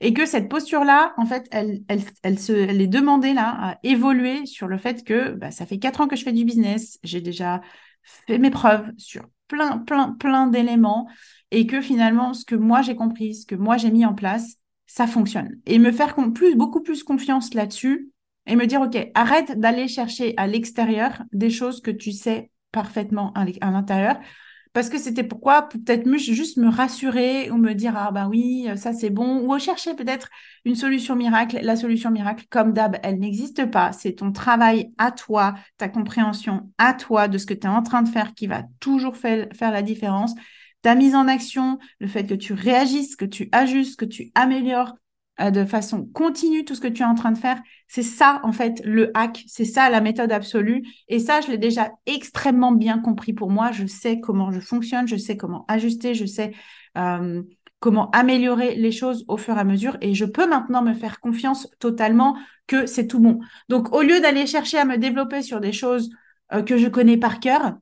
Et 0.00 0.12
que 0.12 0.26
cette 0.26 0.48
posture-là, 0.48 1.14
en 1.16 1.26
fait, 1.26 1.48
elle, 1.50 2.38
se, 2.38 2.52
elle 2.52 2.80
est 2.80 2.86
demandée 2.86 3.32
là 3.32 3.56
à 3.58 3.78
évoluer 3.82 4.46
sur 4.46 4.68
le 4.68 4.78
fait 4.78 5.04
que 5.04 5.30
bah, 5.30 5.50
ça 5.50 5.66
fait 5.66 5.78
quatre 5.78 6.00
ans 6.00 6.08
que 6.08 6.16
je 6.16 6.22
fais 6.22 6.32
du 6.32 6.44
business, 6.44 6.98
j'ai 7.02 7.20
déjà 7.20 7.60
fait 8.02 8.38
mes 8.38 8.50
preuves 8.50 8.90
sur 8.98 9.26
plein, 9.48 9.78
plein, 9.78 10.12
plein 10.12 10.46
d'éléments 10.46 11.08
et 11.50 11.66
que 11.66 11.80
finalement, 11.80 12.34
ce 12.34 12.44
que 12.44 12.54
moi 12.54 12.82
j'ai 12.82 12.96
compris, 12.96 13.34
ce 13.34 13.46
que 13.46 13.54
moi 13.54 13.76
j'ai 13.76 13.90
mis 13.90 14.04
en 14.04 14.14
place, 14.14 14.56
ça 14.86 15.06
fonctionne. 15.06 15.58
Et 15.66 15.78
me 15.78 15.92
faire 15.92 16.16
beaucoup 16.56 16.82
plus 16.82 17.02
confiance 17.02 17.54
là-dessus 17.54 18.10
et 18.46 18.56
me 18.56 18.66
dire, 18.66 18.80
OK, 18.80 18.96
arrête 19.14 19.58
d'aller 19.58 19.88
chercher 19.88 20.34
à 20.36 20.46
l'extérieur 20.46 21.22
des 21.32 21.50
choses 21.50 21.80
que 21.80 21.90
tu 21.90 22.12
sais 22.12 22.50
parfaitement 22.70 23.32
à 23.34 23.70
l'intérieur 23.70 24.18
parce 24.76 24.90
que 24.90 24.98
c'était 24.98 25.24
pourquoi 25.24 25.70
peut-être 25.70 26.06
juste 26.18 26.58
me 26.58 26.68
rassurer 26.68 27.50
ou 27.50 27.56
me 27.56 27.72
dire 27.72 27.94
ah 27.96 28.10
ben 28.12 28.28
oui 28.28 28.68
ça 28.76 28.92
c'est 28.92 29.08
bon 29.08 29.40
ou 29.40 29.58
chercher 29.58 29.94
peut-être 29.94 30.28
une 30.66 30.74
solution 30.74 31.16
miracle 31.16 31.58
la 31.62 31.76
solution 31.76 32.10
miracle 32.10 32.44
comme 32.50 32.74
d'hab 32.74 32.98
elle 33.02 33.18
n'existe 33.18 33.70
pas. 33.70 33.92
C'est 33.92 34.16
ton 34.16 34.32
travail 34.32 34.92
à 34.98 35.12
toi 35.12 35.54
ta 35.78 35.88
compréhension 35.88 36.70
à 36.76 36.92
toi 36.92 37.26
de 37.26 37.38
ce 37.38 37.46
que 37.46 37.54
tu 37.54 37.66
es 37.66 37.70
en 37.70 37.82
train 37.82 38.02
de 38.02 38.10
faire 38.10 38.34
qui 38.34 38.48
va 38.48 38.64
toujours 38.78 39.16
faire, 39.16 39.48
faire 39.54 39.70
la 39.70 39.80
différence. 39.80 40.34
Ta 40.82 40.94
mise 40.94 41.14
en 41.14 41.26
action, 41.26 41.78
le 41.98 42.06
fait 42.06 42.26
que 42.26 42.34
tu 42.34 42.52
réagisses, 42.52 43.16
que 43.16 43.24
tu 43.24 43.48
ajustes, 43.52 43.98
que 43.98 44.04
tu 44.04 44.30
améliores 44.34 44.92
euh, 45.40 45.50
de 45.50 45.64
façon 45.64 46.06
continue 46.06 46.64
tout 46.64 46.74
ce 46.74 46.80
que 46.80 46.88
tu 46.88 47.02
es 47.02 47.06
en 47.06 47.14
train 47.14 47.32
de 47.32 47.38
faire, 47.38 47.60
c'est 47.88 48.02
ça 48.02 48.40
en 48.42 48.52
fait 48.52 48.80
le 48.84 49.10
hack, 49.14 49.44
c'est 49.46 49.64
ça 49.64 49.90
la 49.90 50.00
méthode 50.00 50.32
absolue. 50.32 50.82
Et 51.08 51.18
ça, 51.18 51.40
je 51.40 51.48
l'ai 51.48 51.58
déjà 51.58 51.92
extrêmement 52.06 52.72
bien 52.72 52.98
compris 52.98 53.32
pour 53.32 53.50
moi. 53.50 53.70
Je 53.72 53.86
sais 53.86 54.20
comment 54.20 54.50
je 54.50 54.60
fonctionne, 54.60 55.06
je 55.06 55.16
sais 55.16 55.36
comment 55.36 55.64
ajuster, 55.68 56.14
je 56.14 56.24
sais 56.24 56.52
euh, 56.96 57.42
comment 57.80 58.10
améliorer 58.10 58.74
les 58.76 58.92
choses 58.92 59.24
au 59.28 59.36
fur 59.36 59.56
et 59.56 59.60
à 59.60 59.64
mesure. 59.64 59.96
Et 60.00 60.14
je 60.14 60.24
peux 60.24 60.48
maintenant 60.48 60.82
me 60.82 60.94
faire 60.94 61.20
confiance 61.20 61.68
totalement 61.78 62.36
que 62.66 62.86
c'est 62.86 63.06
tout 63.06 63.20
bon. 63.20 63.40
Donc, 63.68 63.94
au 63.94 64.02
lieu 64.02 64.20
d'aller 64.20 64.46
chercher 64.46 64.78
à 64.78 64.84
me 64.84 64.96
développer 64.96 65.42
sur 65.42 65.60
des 65.60 65.72
choses 65.72 66.10
euh, 66.52 66.62
que 66.62 66.78
je 66.78 66.88
connais 66.88 67.16
par 67.16 67.40
cœur, 67.40 67.76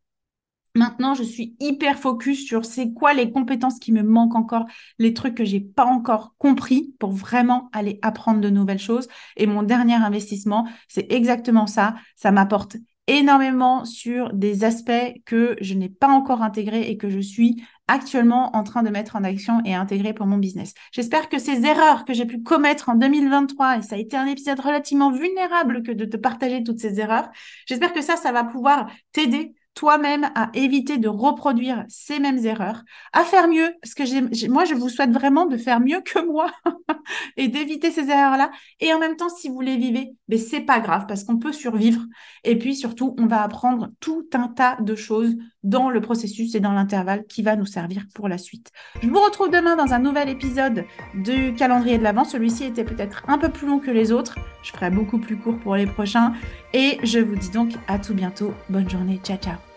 Maintenant, 0.77 1.15
je 1.15 1.23
suis 1.23 1.57
hyper 1.61 1.99
focus 1.99 2.45
sur 2.45 2.65
c'est 2.65 2.93
quoi 2.93 3.15
les 3.15 3.31
compétences 3.31 3.79
qui 3.79 3.93
me 3.93 4.03
manquent 4.03 4.35
encore, 4.35 4.67
les 4.99 5.15
trucs 5.15 5.37
que 5.37 5.45
j'ai 5.45 5.61
pas 5.61 5.85
encore 5.85 6.35
compris 6.39 6.95
pour 6.99 7.13
vraiment 7.13 7.71
aller 7.73 8.01
apprendre 8.03 8.41
de 8.41 8.51
nouvelles 8.51 8.81
choses. 8.81 9.07
Et 9.37 9.47
mon 9.47 9.63
dernier 9.63 9.95
investissement, 9.95 10.67
c'est 10.89 11.13
exactement 11.13 11.69
ça. 11.69 11.95
Ça 12.17 12.33
m'apporte 12.33 12.77
énormément 13.07 13.85
sur 13.85 14.33
des 14.33 14.65
aspects 14.65 15.15
que 15.27 15.57
je 15.61 15.75
n'ai 15.75 15.91
pas 15.91 16.09
encore 16.09 16.43
intégrés 16.43 16.91
et 16.91 16.97
que 16.97 17.11
je 17.11 17.21
suis 17.21 17.63
actuellement 17.87 18.57
en 18.57 18.65
train 18.65 18.83
de 18.83 18.89
mettre 18.89 19.15
en 19.15 19.25
action 19.25 19.61
et 19.65 19.75
intégrer 19.75 20.15
pour 20.15 20.27
mon 20.27 20.39
business. 20.39 20.73
J'espère 20.91 21.29
que 21.29 21.39
ces 21.39 21.67
erreurs 21.67 22.05
que 22.05 22.15
j'ai 22.15 22.25
pu 22.25 22.43
commettre 22.43 22.89
en 22.89 22.95
2023, 22.95 23.79
et 23.79 23.83
ça 23.83 23.97
a 23.97 23.99
été 23.99 24.17
un 24.17 24.27
épisode 24.27 24.59
relativement 24.59 25.13
vulnérable 25.13 25.83
que 25.83 25.93
de 25.93 26.07
te 26.07 26.17
partager 26.17 26.63
toutes 26.65 26.81
ces 26.81 26.99
erreurs, 26.99 27.29
j'espère 27.67 27.93
que 27.93 28.01
ça, 28.01 28.17
ça 28.17 28.33
va 28.33 28.43
pouvoir 28.43 28.91
t'aider 29.13 29.55
toi-même 29.75 30.31
à 30.35 30.51
éviter 30.55 30.99
de 30.99 31.09
reproduire 31.09 31.85
ces 31.89 32.19
mêmes 32.19 32.39
erreurs, 32.45 32.83
à 33.13 33.25
faire 33.25 33.49
mieux, 33.49 33.71
parce 33.83 33.95
que 33.95 34.49
moi, 34.49 34.65
je 34.65 34.75
vous 34.75 34.89
souhaite 34.89 35.11
vraiment 35.11 35.47
de 35.47 35.57
faire 35.57 35.81
mieux 35.81 36.01
que 36.01 36.25
moi 36.25 36.51
et 37.37 37.49
d'éviter 37.49 37.91
ces 37.91 38.09
erreurs-là. 38.09 38.51
Et 38.81 38.93
en 38.93 38.99
même 38.99 39.17
temps, 39.17 39.29
si 39.29 39.49
vous 39.49 39.61
les 39.61 39.77
vivez, 39.77 40.13
mais 40.29 40.39
c'est 40.39 40.61
pas 40.61 40.81
grave, 40.81 41.07
parce 41.07 41.25
qu'on 41.25 41.39
peut 41.39 41.53
survivre. 41.53 42.03
Et 42.45 42.59
puis 42.59 42.75
surtout, 42.77 43.15
on 43.19 43.27
va 43.27 43.43
apprendre 43.43 43.89
tout 44.01 44.29
un 44.33 44.49
tas 44.49 44.77
de 44.81 44.95
choses 44.95 45.35
dans 45.65 45.91
le 45.91 46.01
processus 46.01 46.55
et 46.55 46.61
dans 46.61 46.73
l'intervalle 46.73 47.25
qui 47.27 47.43
va 47.43 47.57
nous 47.57 47.67
servir 47.67 48.05
pour 48.15 48.29
la 48.29 48.39
suite. 48.39 48.71
Je 49.03 49.09
vous 49.09 49.21
retrouve 49.21 49.51
demain 49.51 49.75
dans 49.77 49.93
un 49.93 49.99
nouvel 49.99 50.29
épisode 50.29 50.85
du 51.15 51.55
calendrier 51.55 51.99
de 51.99 52.03
l'Avent. 52.03 52.25
Celui-ci 52.25 52.65
était 52.65 52.85
peut-être 52.85 53.25
un 53.27 53.39
peu 53.39 53.49
plus 53.49 53.67
long 53.67 53.81
que 53.81 53.91
les 53.91 54.13
autres. 54.13 54.37
Je 54.63 54.71
ferai 54.71 54.91
beaucoup 54.91 55.19
plus 55.19 55.37
court 55.37 55.59
pour 55.59 55.75
les 55.75 55.87
prochains. 55.87 56.35
Et 56.73 56.99
je 57.03 57.19
vous 57.19 57.37
dis 57.37 57.51
donc 57.51 57.73
à 57.89 57.99
tout 57.99 58.15
bientôt. 58.15 58.53
Bonne 58.69 58.89
journée. 58.89 59.21
Ciao, 59.25 59.39
ciao. 59.39 59.74